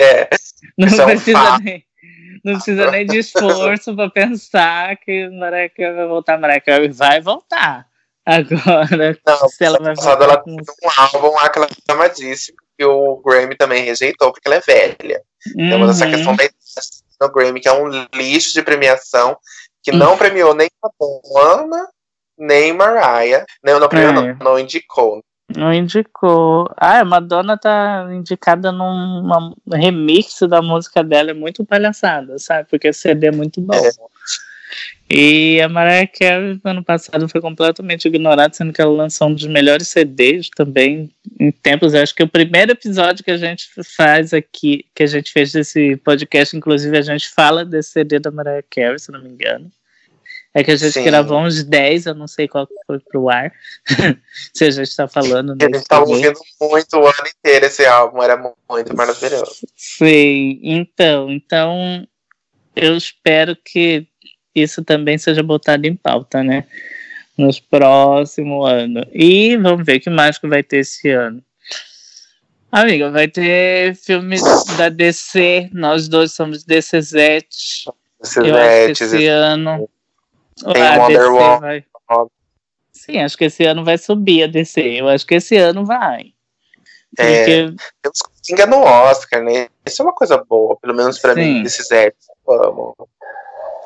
É. 0.01 0.29
não 0.79 0.88
precisa 1.07 1.38
é 1.38 1.53
um 1.53 1.59
nem. 1.59 1.85
Não 2.44 2.53
precisa 2.55 2.90
nem 2.90 3.07
de 3.07 3.18
esforço 3.18 3.97
para 3.97 4.11
pensar 4.11 4.97
que 4.99 5.29
Mariah 5.31 5.73
Carey 5.75 5.94
vai 5.94 6.07
voltar. 6.07 6.38
Mariah 6.38 6.61
Carey 6.61 6.88
vai 6.90 7.20
voltar. 7.20 7.87
Agora, 8.27 9.18
não, 9.27 9.49
se 9.49 9.64
ela 9.64 9.79
vai 9.79 9.94
voltar. 9.94 10.23
Ela 10.23 10.37
com... 10.38 10.51
um 10.51 10.90
álbum 10.97 11.38
aclamadíssimo 11.38 12.59
que 12.77 12.85
o 12.85 13.23
Grammy 13.25 13.57
também 13.57 13.85
rejeitou, 13.85 14.33
porque 14.33 14.49
ela 14.49 14.57
é 14.57 14.61
velha. 14.61 15.23
Uhum. 15.57 15.70
Temos 15.70 15.90
essa 15.90 16.11
questão 16.11 16.35
da 16.35 16.44
no 17.27 17.33
Grammy, 17.33 17.61
que 17.61 17.69
é 17.69 17.73
um 17.73 17.89
lixo 18.15 18.53
de 18.55 18.63
premiação, 18.63 19.37
que 19.83 19.93
não 19.93 20.13
uhum. 20.13 20.19
premiou 20.19 20.55
nem 20.55 20.69
Madonna, 20.83 21.89
nem 22.39 22.73
Mariah. 22.73 23.45
Não, 23.63 23.79
não 23.79 23.89
premiou, 23.89 24.11
é. 24.11 24.15
não, 24.15 24.37
não 24.37 24.59
indicou. 24.59 25.23
Não 25.55 25.73
indicou. 25.73 26.69
Ah, 26.77 27.01
a 27.01 27.05
Madonna 27.05 27.59
tá 27.59 28.09
indicada 28.11 28.73
num 28.73 29.55
remix 29.73 30.41
da 30.49 30.63
música 30.63 31.05
dela, 31.05 31.31
é 31.31 31.35
muito 31.35 31.65
palhaçada, 31.65 32.39
sabe? 32.39 32.69
Porque 32.69 32.89
o 32.89 32.95
CD 32.95 33.27
é 33.27 33.33
muito 33.33 33.61
bom. 33.61 33.75
É. 33.75 33.91
E 35.09 35.61
a 35.61 35.69
Mariah 35.69 36.07
Carey, 36.07 36.59
ano 36.65 36.83
passado, 36.83 37.29
foi 37.29 37.41
completamente 37.41 38.09
ignorada, 38.09 38.55
sendo 38.55 38.73
que 38.73 38.81
ela 38.81 38.93
lançou 38.93 39.29
um 39.29 39.35
dos 39.35 39.47
melhores 39.47 39.89
CDs 39.89 40.49
também 40.49 41.11
em 41.39 41.53
tempos. 41.53 41.95
Acho 41.95 42.15
que 42.15 42.23
o 42.23 42.29
primeiro 42.29 42.73
episódio 42.73 43.23
que 43.23 43.31
a 43.31 43.37
gente 43.37 43.69
faz 43.97 44.33
aqui, 44.33 44.87
que 44.95 45.03
a 45.03 45.07
gente 45.07 45.31
fez 45.31 45.53
desse 45.53 45.97
podcast, 45.99 46.57
inclusive, 46.57 46.97
a 46.97 47.03
gente 47.03 47.29
fala 47.29 47.65
desse 47.65 47.91
CD 47.91 48.19
da 48.19 48.31
Mariah 48.31 48.65
Carey, 48.71 48.99
se 48.99 49.13
não 49.13 49.23
me 49.23 49.29
engano. 49.29 49.71
É 50.57 50.63
que 50.63 50.71
a 50.71 50.77
gente 50.77 50.93
Sim. 50.93 51.03
gravou 51.03 51.41
uns 51.41 51.65
10, 51.65 52.07
eu 52.07 52.15
não 52.15 52.29
sei 52.29 52.47
qual 52.47 52.69
foi 52.87 53.01
pro 53.01 53.29
ar. 53.29 53.53
se 54.55 54.65
a 54.65 54.71
gente 54.71 54.89
está 54.89 55.09
falando. 55.09 55.53
A 55.61 55.65
gente 55.65 55.85
tá 55.85 55.99
ouvindo 55.99 56.39
muito 56.61 56.97
o 56.97 57.07
ano 57.07 57.29
inteiro 57.39 57.67
esse 57.67 57.85
álbum, 57.85 58.23
era 58.23 58.37
muito 58.71 58.97
maravilhoso. 58.97 59.67
Sim, 59.77 60.61
então, 60.63 61.29
então 61.31 62.07
eu 62.77 62.97
espero 62.97 63.57
que 63.57 64.07
isso 64.55 64.85
também 64.85 65.19
seja 65.19 65.43
botado 65.43 65.87
em 65.87 65.97
pauta, 65.97 66.43
né? 66.43 66.64
Nos 67.37 67.59
próximos 67.59 68.69
anos. 68.71 69.05
E 69.12 69.57
vamos 69.57 69.85
ver 69.85 69.97
o 69.97 70.01
que 70.01 70.11
mais 70.11 70.38
que 70.38 70.47
vai 70.47 70.62
ter 70.62 70.79
esse 70.79 71.11
ano. 71.11 71.43
Amiga, 72.71 73.11
vai 73.11 73.29
ter 73.29 73.95
filmes 73.95 74.43
da 74.77 74.88
DC. 74.88 75.71
Nós 75.73 76.09
dois 76.09 76.33
somos 76.33 76.64
DCzete. 76.64 77.85
Eu 78.37 78.57
acho 78.57 78.95
que 78.95 79.05
esse 79.05 79.27
ano. 79.27 79.88
Tem 80.73 80.83
a 80.83 80.99
Wonder 80.99 81.21
DC 81.21 81.61
vai. 81.61 81.85
Sim, 82.93 83.19
acho 83.19 83.37
que 83.37 83.45
esse 83.45 83.64
ano 83.64 83.85
vai 83.85 83.99
subir 83.99 84.45
a 84.45 84.47
DC. 84.47 84.81
Eu 84.81 85.09
acho 85.09 85.27
que 85.27 85.35
esse 85.35 85.57
ano 85.57 85.85
vai. 85.85 86.33
É, 87.19 87.67
Porque... 87.67 87.77
temos 88.03 88.23
Coringa 88.23 88.67
no 88.67 88.83
Oscar, 88.83 89.43
né? 89.43 89.69
Isso 89.87 90.03
é 90.03 90.05
uma 90.05 90.14
coisa 90.14 90.38
boa, 90.38 90.77
pelo 90.77 90.95
menos 90.95 91.19
pra 91.19 91.35
Sim. 91.35 91.62
mim, 91.62 91.69
Zets. 91.69 92.27
Vamos. 92.47 92.95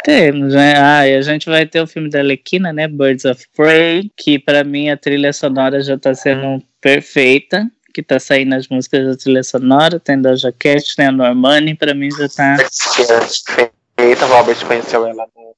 Temos, 0.08 0.54
né? 0.54 0.72
Ah, 0.78 1.06
e 1.06 1.14
a 1.16 1.20
gente 1.20 1.50
vai 1.50 1.66
ter 1.66 1.82
o 1.82 1.86
filme 1.86 2.08
da 2.08 2.22
Lequina, 2.22 2.72
né? 2.72 2.88
Birds 2.88 3.26
of 3.26 3.46
Prey, 3.54 4.10
que 4.16 4.38
para 4.38 4.64
mim 4.64 4.88
a 4.88 4.96
trilha 4.96 5.34
sonora 5.34 5.82
já 5.82 5.98
tá 5.98 6.14
sendo 6.14 6.64
perfeita, 6.80 7.70
que 7.92 8.02
tá 8.02 8.18
saindo 8.18 8.54
as 8.54 8.66
músicas 8.68 9.06
da 9.06 9.16
trilha 9.18 9.42
sonora, 9.42 10.00
tem 10.00 10.18
da 10.18 10.34
Jaquette, 10.34 10.96
tem 10.96 11.08
a 11.08 11.12
Normani, 11.12 11.74
pra 11.74 11.92
mim 11.92 12.10
já 12.10 12.26
tá. 12.26 12.56
Perfeita, 12.56 14.24
o 14.24 14.28
Robert 14.28 14.66
conheceu 14.66 15.06
ela 15.06 15.28
no 15.36 15.54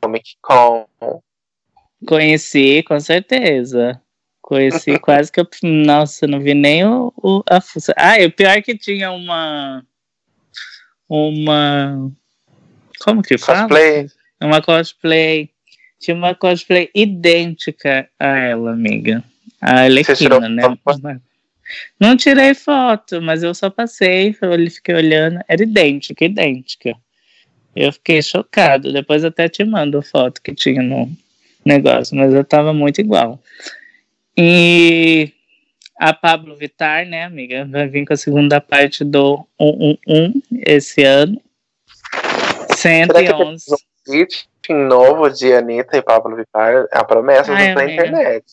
Comic 0.00 0.30
Con. 0.40 0.86
Conheci, 2.06 2.82
com 2.84 2.98
certeza. 3.00 4.00
Conheci 4.40 4.96
quase 4.98 5.30
que 5.30 5.40
eu. 5.40 5.48
Nossa, 5.62 6.26
não 6.26 6.40
vi 6.40 6.54
nem 6.54 6.86
o, 6.86 7.12
o 7.22 7.42
a 7.50 7.60
Ah, 7.98 8.18
e 8.18 8.24
o 8.24 8.32
pior 8.32 8.56
é 8.56 8.62
que 8.62 8.78
tinha 8.78 9.10
uma. 9.10 9.84
Uma 11.06 12.10
como 13.04 13.22
que 13.22 13.38
fala? 13.38 13.60
Cosplay. 13.60 14.06
Uma 14.40 14.62
cosplay. 14.62 15.50
Tinha 15.98 16.14
uma 16.14 16.34
cosplay 16.34 16.90
idêntica 16.94 18.08
a 18.18 18.38
ela, 18.38 18.72
amiga. 18.72 19.22
A 19.60 19.84
Alequina, 19.84 20.48
né? 20.48 20.62
Foto? 20.82 21.20
Não 21.98 22.16
tirei 22.16 22.54
foto, 22.54 23.20
mas 23.20 23.42
eu 23.42 23.54
só 23.54 23.70
passei, 23.70 24.34
eu 24.40 24.70
fiquei 24.70 24.94
olhando, 24.94 25.40
era 25.46 25.62
idêntica, 25.62 26.24
idêntica. 26.24 26.96
Eu 27.76 27.92
fiquei 27.92 28.22
chocado. 28.22 28.92
Depois 28.92 29.24
até 29.24 29.48
te 29.48 29.62
mando 29.64 29.98
a 29.98 30.02
foto 30.02 30.42
que 30.42 30.54
tinha 30.54 30.82
no 30.82 31.10
negócio, 31.64 32.16
mas 32.16 32.34
eu 32.34 32.44
tava 32.44 32.72
muito 32.72 33.00
igual. 33.00 33.40
E 34.36 35.32
a 35.98 36.12
Pablo 36.12 36.56
Vittar, 36.56 37.06
né, 37.06 37.24
amiga, 37.24 37.66
vai 37.66 37.86
vir 37.86 38.06
com 38.06 38.14
a 38.14 38.16
segunda 38.16 38.60
parte 38.60 39.04
do 39.04 39.46
111 39.60 40.42
esse 40.66 41.04
ano. 41.04 41.40
111. 42.80 43.12
Será 43.12 43.36
que 43.36 43.42
um 43.42 43.76
feat 44.06 44.48
novo 44.70 45.28
de 45.28 45.52
Anitta 45.52 45.96
e 45.96 46.02
Pablo 46.02 46.36
Vittar? 46.36 46.86
É 46.92 46.98
a 46.98 47.04
promessa 47.04 47.52
Ai, 47.52 47.74
da 47.74 47.84
internet. 47.84 48.44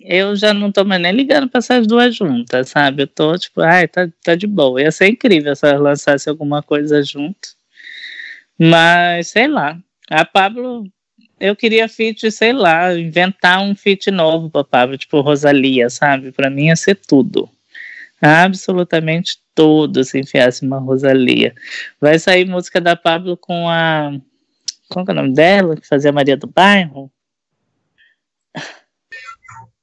Eu 0.00 0.36
já 0.36 0.52
não 0.52 0.70
tô 0.70 0.84
mais 0.84 1.00
nem 1.00 1.12
ligando 1.12 1.48
pra 1.48 1.58
essas 1.58 1.86
duas 1.86 2.14
juntas, 2.14 2.68
sabe? 2.68 3.02
Eu 3.02 3.06
tô 3.06 3.36
tipo, 3.38 3.60
ai, 3.62 3.88
tá, 3.88 4.08
tá 4.22 4.34
de 4.34 4.46
boa. 4.46 4.80
Ia 4.80 4.92
ser 4.92 5.08
incrível 5.08 5.56
se 5.56 5.66
elas 5.66 5.80
lançassem 5.80 6.30
alguma 6.30 6.62
coisa 6.62 7.02
junto. 7.02 7.48
Mas, 8.58 9.28
sei 9.28 9.48
lá. 9.48 9.78
A 10.10 10.24
Pablo, 10.24 10.84
eu 11.40 11.56
queria 11.56 11.88
feat, 11.88 12.30
sei 12.30 12.52
lá, 12.52 12.94
inventar 12.94 13.62
um 13.62 13.74
feat 13.74 14.10
novo 14.10 14.50
pra 14.50 14.62
Pablo, 14.62 14.98
tipo 14.98 15.20
Rosalia, 15.22 15.88
sabe? 15.88 16.30
Pra 16.30 16.50
mim 16.50 16.66
ia 16.66 16.76
ser 16.76 16.96
tudo 16.96 17.48
absolutamente 18.24 19.38
todo 19.54 20.02
se 20.02 20.18
enfiasse 20.18 20.64
uma 20.64 20.78
Rosalia. 20.78 21.54
Vai 22.00 22.18
sair 22.18 22.46
música 22.46 22.80
da 22.80 22.96
Pablo 22.96 23.36
com 23.36 23.68
a. 23.68 24.12
Qual 24.88 25.04
é 25.06 25.10
o 25.10 25.14
nome 25.14 25.34
dela? 25.34 25.76
Que 25.76 25.86
fazia 25.86 26.12
Maria 26.12 26.36
do 26.36 26.46
Bairro? 26.46 27.10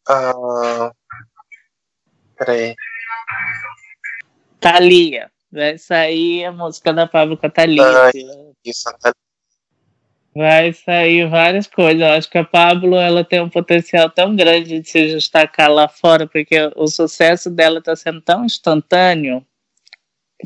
Ah. 0.10 0.92
Peraí. 2.36 2.76
Thalia. 4.60 5.32
Vai 5.52 5.78
sair 5.78 6.46
a 6.46 6.52
música 6.52 6.92
da 6.94 7.06
Pablo 7.06 7.38
com 7.38 7.46
a 7.46 7.50
Thalia. 7.50 7.84
Ah, 7.84 8.12
isso, 8.66 8.90
a 8.90 8.94
Thalia 8.94 9.21
Vai 10.34 10.72
sair 10.72 11.28
várias 11.28 11.68
coisas. 11.68 12.02
Eu 12.02 12.08
acho 12.08 12.30
que 12.30 12.38
a 12.38 12.44
Pablo 12.44 12.96
ela 12.96 13.24
tem 13.24 13.42
um 13.42 13.50
potencial 13.50 14.10
tão 14.10 14.36
grande 14.36 14.80
de 14.80 14.90
se 14.90 15.08
destacar 15.08 15.70
lá 15.70 15.88
fora, 15.88 16.26
porque 16.26 16.72
o 16.76 16.88
sucesso 16.88 17.50
dela 17.50 17.80
está 17.80 17.96
sendo 17.96 18.22
tão 18.22 18.46
instantâneo 18.46 19.46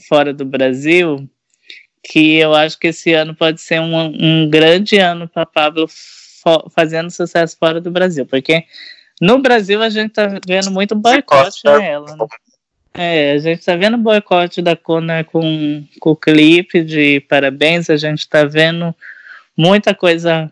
fora 0.07 0.33
do 0.33 0.43
Brasil, 0.43 1.29
que 2.03 2.35
eu 2.35 2.53
acho 2.53 2.79
que 2.79 2.87
esse 2.87 3.13
ano 3.13 3.35
pode 3.35 3.61
ser 3.61 3.79
um, 3.79 3.95
um 3.95 4.49
grande 4.49 4.97
ano 4.97 5.27
para 5.27 5.45
Pablo 5.45 5.87
fazendo 6.75 7.09
sucesso 7.09 7.57
fora 7.57 7.81
do 7.81 7.89
Brasil, 7.89 8.25
porque 8.25 8.65
no 9.19 9.39
Brasil 9.39 9.81
a 9.81 9.89
gente 9.89 10.09
está 10.09 10.39
vendo 10.45 10.71
muito 10.71 10.95
boicote 10.95 11.61
nela. 11.63 12.15
Né? 12.15 12.27
É, 12.93 13.31
a 13.33 13.37
gente 13.39 13.59
está 13.59 13.75
vendo 13.75 13.97
boicote 13.97 14.61
da 14.61 14.75
Kona 14.75 15.23
com, 15.23 15.83
com 15.99 16.11
o 16.11 16.15
clipe 16.15 16.83
de 16.83 17.19
Parabéns, 17.21 17.89
a 17.89 17.97
gente 17.97 18.19
está 18.19 18.45
vendo 18.45 18.95
muita 19.57 19.93
coisa 19.93 20.51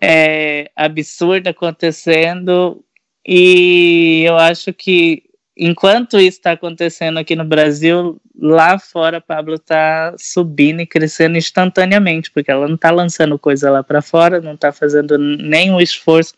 é, 0.00 0.70
absurda 0.74 1.50
acontecendo 1.50 2.84
e 3.26 4.24
eu 4.26 4.36
acho 4.36 4.72
que 4.72 5.22
enquanto 5.56 6.18
isso 6.18 6.38
está 6.38 6.52
acontecendo 6.52 7.18
aqui 7.18 7.36
no 7.36 7.44
Brasil, 7.44 8.20
lá 8.38 8.78
fora 8.78 9.20
Pablo 9.20 9.54
está 9.54 10.14
subindo 10.18 10.80
e 10.80 10.86
crescendo 10.86 11.36
instantaneamente, 11.36 12.30
porque 12.30 12.50
ela 12.50 12.66
não 12.66 12.76
está 12.76 12.90
lançando 12.90 13.38
coisa 13.38 13.70
lá 13.70 13.82
para 13.82 14.00
fora, 14.00 14.40
não 14.40 14.54
está 14.54 14.72
fazendo 14.72 15.18
nenhum 15.18 15.80
esforço 15.80 16.34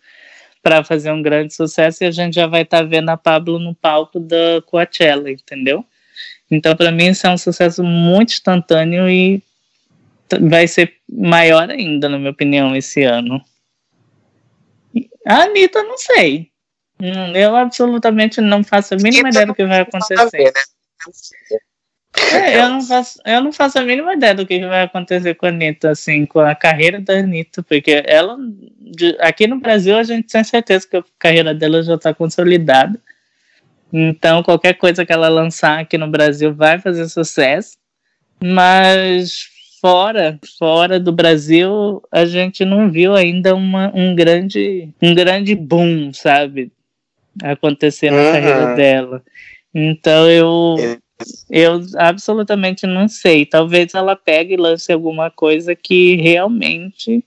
para 0.63 0.83
fazer 0.85 1.13
um 1.13 1.23
grande 1.23 1.55
sucesso 1.55 2.03
e 2.03 2.07
a 2.07 2.11
gente 2.11 2.35
já 2.35 2.47
vai 2.47 2.63
estar 2.63 2.79
tá 2.79 2.85
vendo 2.85 3.09
a 3.11 3.17
Pablo 3.17 3.59
no 3.59 3.75
palco 3.75 4.19
da 4.19 4.63
Coachella, 4.67 5.31
entendeu? 5.31 5.85
Então, 6.51 6.77
para 6.77 6.93
mim, 6.93 7.07
isso 7.07 7.27
é 7.27 7.31
um 7.31 7.39
sucesso 7.39 7.83
muito 7.83 8.33
instantâneo 8.33 9.09
e 9.09 9.43
vai 10.41 10.67
ser 10.67 10.95
maior 11.09 11.71
ainda, 11.71 12.09
na 12.09 12.19
minha 12.19 12.31
opinião, 12.31 12.75
esse 12.75 13.03
ano. 13.03 13.41
A 15.27 15.43
Anitta, 15.43 15.83
não 15.83 15.97
sei. 15.97 16.51
Hum, 17.01 17.35
eu 17.35 17.57
absolutamente 17.57 18.41
não 18.41 18.63
faço 18.63 18.95
a 18.95 18.97
mínima 18.97 19.29
ideia 19.29 19.47
do 19.47 19.55
que 19.55 19.65
vai 19.65 19.81
acontecer. 19.81 20.15
Né? 20.17 20.53
É, 22.33 22.61
eu, 22.61 22.69
não 22.69 22.83
faço, 22.83 23.19
eu 23.25 23.43
não 23.43 23.53
faço 23.53 23.79
a 23.79 23.83
mínima 23.83 24.15
ideia 24.15 24.35
do 24.35 24.47
que 24.47 24.65
vai 24.67 24.83
acontecer 24.83 25.35
com 25.35 25.47
a 25.47 25.49
Anitta, 25.49 25.91
assim, 25.91 26.27
com 26.27 26.41
a 26.41 26.55
carreira 26.55 27.01
da 27.01 27.15
Anitta, 27.15 27.63
porque 27.63 28.03
ela, 28.07 28.37
aqui 29.21 29.47
no 29.47 29.59
Brasil, 29.59 29.97
a 29.97 30.03
gente 30.03 30.29
tem 30.29 30.45
certeza 30.45 30.87
que 30.87 30.97
a 30.97 31.05
carreira 31.19 31.55
dela 31.55 31.83
já 31.83 31.95
está 31.95 32.15
consolidada. 32.15 33.01
Então, 33.93 34.43
qualquer 34.43 34.75
coisa 34.75 35.05
que 35.05 35.13
ela 35.13 35.29
lançar 35.29 35.81
aqui 35.81 35.99
no 35.99 36.09
Brasil 36.09 36.55
vai 36.55 36.79
fazer 36.79 37.09
sucesso. 37.09 37.77
Mas 38.43 39.52
fora, 39.83 40.39
fora 40.59 41.01
do 41.01 41.11
Brasil, 41.11 42.01
a 42.13 42.25
gente 42.25 42.65
não 42.65 42.89
viu 42.89 43.17
ainda 43.17 43.53
uma, 43.53 43.91
um 43.93 44.15
grande, 44.15 44.89
um 45.03 45.13
grande 45.13 45.57
boom, 45.57 46.13
sabe, 46.15 46.71
acontecer 47.43 48.13
na 48.13 48.19
uhum. 48.19 48.33
carreira 48.33 48.75
dela. 48.77 49.23
Então 49.75 50.31
eu, 50.31 50.77
eu 51.51 51.81
absolutamente 51.97 52.87
não 52.87 53.09
sei. 53.09 53.45
Talvez 53.45 53.93
ela 53.93 54.15
pegue 54.15 54.55
e 54.55 54.57
lance 54.57 54.93
alguma 54.93 55.33
coisa 55.33 55.75
que 55.75 56.15
realmente 56.15 57.25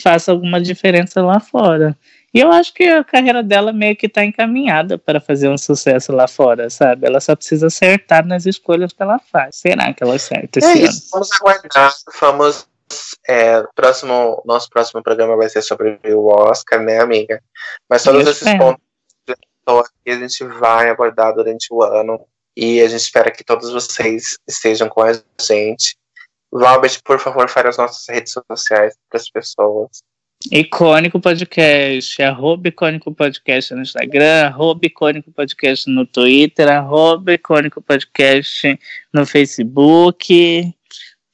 faça 0.00 0.32
alguma 0.32 0.60
diferença 0.60 1.20
lá 1.20 1.40
fora. 1.40 1.94
E 2.34 2.40
eu 2.40 2.50
acho 2.50 2.72
que 2.72 2.84
a 2.84 3.04
carreira 3.04 3.42
dela 3.42 3.72
meio 3.72 3.94
que 3.94 4.08
tá 4.08 4.24
encaminhada 4.24 4.96
para 4.96 5.20
fazer 5.20 5.48
um 5.48 5.58
sucesso 5.58 6.12
lá 6.12 6.26
fora, 6.26 6.70
sabe? 6.70 7.06
Ela 7.06 7.20
só 7.20 7.36
precisa 7.36 7.66
acertar 7.66 8.26
nas 8.26 8.46
escolhas 8.46 8.92
que 8.92 9.02
ela 9.02 9.18
faz. 9.18 9.56
Será 9.56 9.92
que 9.92 10.02
ela 10.02 10.14
acerta 10.14 10.58
esse 10.58 10.66
é 10.66 10.72
ano? 10.72 10.84
Isso, 10.84 11.08
vamos 11.12 11.30
aguardar. 11.32 11.92
Vamos. 12.20 12.68
É, 13.28 13.62
próximo, 13.74 14.42
nosso 14.44 14.68
próximo 14.68 15.02
programa 15.02 15.36
vai 15.36 15.48
ser 15.48 15.62
sobre 15.62 15.98
o 16.12 16.26
Oscar, 16.26 16.82
né, 16.82 17.00
amiga? 17.00 17.42
Mas 17.88 18.02
todos 18.02 18.22
esses 18.22 18.42
espero. 18.42 18.78
pontos 19.64 19.90
que 20.04 20.10
a 20.10 20.18
gente 20.18 20.44
vai 20.44 20.90
abordar 20.90 21.34
durante 21.34 21.68
o 21.70 21.82
ano. 21.82 22.26
E 22.56 22.80
a 22.80 22.88
gente 22.88 23.00
espera 23.00 23.30
que 23.30 23.44
todos 23.44 23.70
vocês 23.70 24.36
estejam 24.46 24.88
com 24.88 25.02
a 25.02 25.12
gente. 25.40 25.96
Valbert, 26.50 27.00
por 27.02 27.18
favor, 27.18 27.48
fale 27.48 27.68
as 27.68 27.78
nossas 27.78 28.04
redes 28.08 28.32
sociais 28.32 28.94
para 29.08 29.20
as 29.20 29.30
pessoas. 29.30 30.02
Icônico 30.50 31.20
Podcast, 31.20 32.22
arroba 32.22 32.68
Icônico 32.68 33.14
Podcast 33.14 33.74
no 33.74 33.82
Instagram, 33.82 34.46
arroba 34.46 34.86
Icônico 34.86 35.30
Podcast 35.30 35.88
no 35.90 36.06
Twitter, 36.06 36.68
arroba 36.68 37.34
Icônico 37.34 37.80
Podcast 37.82 38.78
no 39.12 39.24
Facebook, 39.26 40.74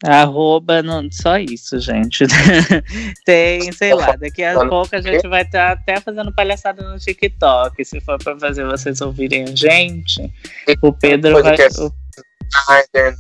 arroba, 0.05 0.83
não, 0.83 1.09
só 1.11 1.39
isso, 1.39 1.79
gente. 1.81 2.25
Tem, 3.25 3.73
sei 3.73 3.95
lá, 3.95 4.17
daqui 4.17 4.43
a 4.45 4.55
pouco 4.69 4.95
a 4.95 5.01
gente 5.01 5.27
vai 5.29 5.43
estar 5.43 5.73
até 5.73 6.01
fazendo 6.01 6.33
palhaçada 6.33 6.83
no 6.83 6.99
TikTok, 6.99 7.85
se 7.85 8.01
for 8.01 8.19
para 8.23 8.39
fazer 8.39 8.65
vocês 8.67 9.01
ouvirem 9.01 9.45
a 9.45 9.55
gente. 9.55 10.33
O 10.83 10.93
Pedro 10.93 11.33
vai... 11.35 11.43
Podcast. 11.57 11.81
o- 11.81 11.93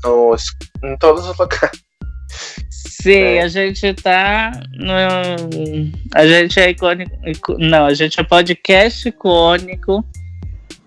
Nos, 0.04 0.44
em 0.82 0.96
todos 0.98 1.26
os 1.28 1.36
locais. 1.38 1.87
Sim, 2.70 3.12
É. 3.12 3.42
a 3.42 3.48
gente 3.48 3.94
tá. 3.94 4.50
No, 4.74 4.92
a 6.14 6.26
gente 6.26 6.58
é 6.60 6.70
icônico. 6.70 7.16
ico- 7.26 7.56
Não, 7.58 7.86
a 7.86 7.94
gente 7.94 8.18
é 8.18 8.22
podcast 8.24 9.08
icônico 9.08 10.04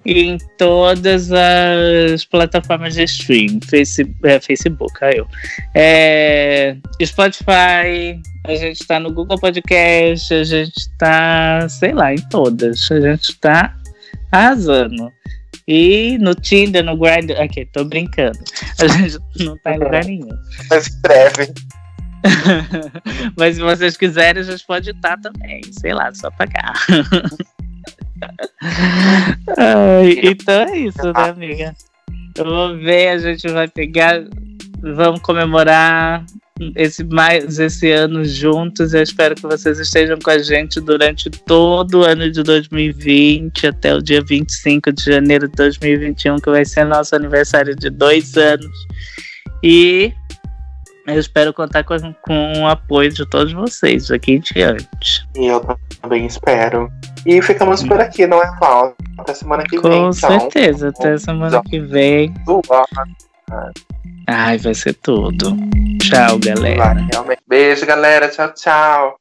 em 0.06 0.38
todas 0.58 1.32
as 1.32 2.26
plataformas 2.26 2.96
de 2.96 3.04
stream. 3.04 3.60
Face, 3.70 4.04
é, 4.24 4.40
Facebook, 4.40 4.94
aí 5.04 5.18
eu. 5.18 5.28
É, 5.76 6.76
Spotify, 7.04 8.20
a 8.46 8.56
gente 8.56 8.86
tá 8.88 9.00
no 9.00 9.14
Google 9.14 9.40
Podcast, 9.40 10.34
a 10.34 10.44
gente 10.44 10.90
tá, 10.98 11.68
sei 11.70 11.94
lá, 11.94 12.14
em 12.14 12.22
todas. 12.30 12.92
A 12.92 13.00
gente 13.00 13.38
tá 13.40 13.76
arrasando. 14.32 15.12
E 15.74 16.18
no 16.18 16.36
Tinder, 16.36 16.84
no 16.84 16.98
Grindr. 16.98 17.40
Aqui, 17.40 17.66
tô 17.66 17.86
brincando. 17.86 18.38
A 18.78 18.88
gente 18.88 19.18
não 19.40 19.58
tá 19.60 19.74
em 19.74 19.80
lugar 19.80 20.04
nenhum. 20.04 20.28
Mas 20.70 20.88
em 20.88 21.00
breve. 21.00 21.54
Mas 23.40 23.56
se 23.56 23.62
vocês 23.62 23.96
quiserem, 23.96 24.42
a 24.42 24.44
gente 24.44 24.66
pode 24.66 24.90
estar 24.90 25.18
também. 25.22 25.62
Sei 25.72 25.94
lá, 25.94 26.14
só 26.14 26.30
pagar. 26.32 26.74
Ai, 29.58 30.20
então 30.24 30.62
é 30.64 30.78
isso, 30.78 31.06
né, 31.14 31.30
amiga? 31.30 31.74
Eu 32.36 32.44
vou 32.44 32.78
ver, 32.78 33.08
a 33.08 33.18
gente 33.18 33.48
vai 33.48 33.70
pegar. 33.70 34.26
Vamos 34.82 35.22
comemorar 35.22 36.26
esse, 36.76 37.04
mais 37.04 37.60
esse 37.60 37.92
ano 37.92 38.24
juntos. 38.24 38.94
Eu 38.94 39.02
espero 39.02 39.36
que 39.36 39.44
vocês 39.44 39.80
estejam 39.80 40.18
com 40.20 40.30
a 40.30 40.40
gente 40.40 40.80
durante 40.80 41.30
todo 41.30 42.00
o 42.00 42.04
ano 42.04 42.30
de 42.32 42.44
2020, 42.44 43.68
até 43.68 43.96
o 43.96 44.02
dia 44.02 44.22
25 44.22 44.92
de 44.92 45.04
janeiro 45.04 45.48
de 45.48 45.56
2021, 45.56 46.38
que 46.38 46.50
vai 46.50 46.66
ser 46.66 46.86
nosso 46.86 47.16
aniversário 47.16 47.76
de 47.76 47.90
dois 47.90 48.36
anos. 48.38 48.72
E 49.64 50.14
eu 51.08 51.20
espero 51.20 51.54
contar 51.54 51.84
com, 51.84 51.98
com 52.22 52.54
o 52.62 52.68
apoio 52.68 53.12
de 53.12 53.28
todos 53.28 53.52
vocês 53.54 54.08
daqui 54.08 54.34
em 54.34 54.40
diante. 54.40 55.28
E 55.36 55.48
eu 55.48 55.60
também 56.02 56.26
espero. 56.26 56.90
E 57.26 57.42
ficamos 57.42 57.84
por 57.84 58.00
aqui, 58.00 58.26
não 58.28 58.42
é, 58.42 58.52
Val? 58.60 58.96
Até 59.18 59.34
semana 59.34 59.64
que 59.64 59.80
vem, 59.80 59.82
Com 59.82 60.10
então. 60.10 60.14
certeza, 60.14 60.90
até 60.90 61.18
semana 61.18 61.62
que 61.64 61.80
vem. 61.80 62.34
Ai, 64.28 64.58
vai 64.58 64.74
ser 64.74 64.94
tudo. 64.94 65.58
Tchau, 66.12 66.40
galera. 66.40 66.94
realmente. 67.12 67.42
Beijo, 67.48 67.86
galera. 67.86 68.28
Tchau, 68.30 68.54
tchau. 68.54 69.21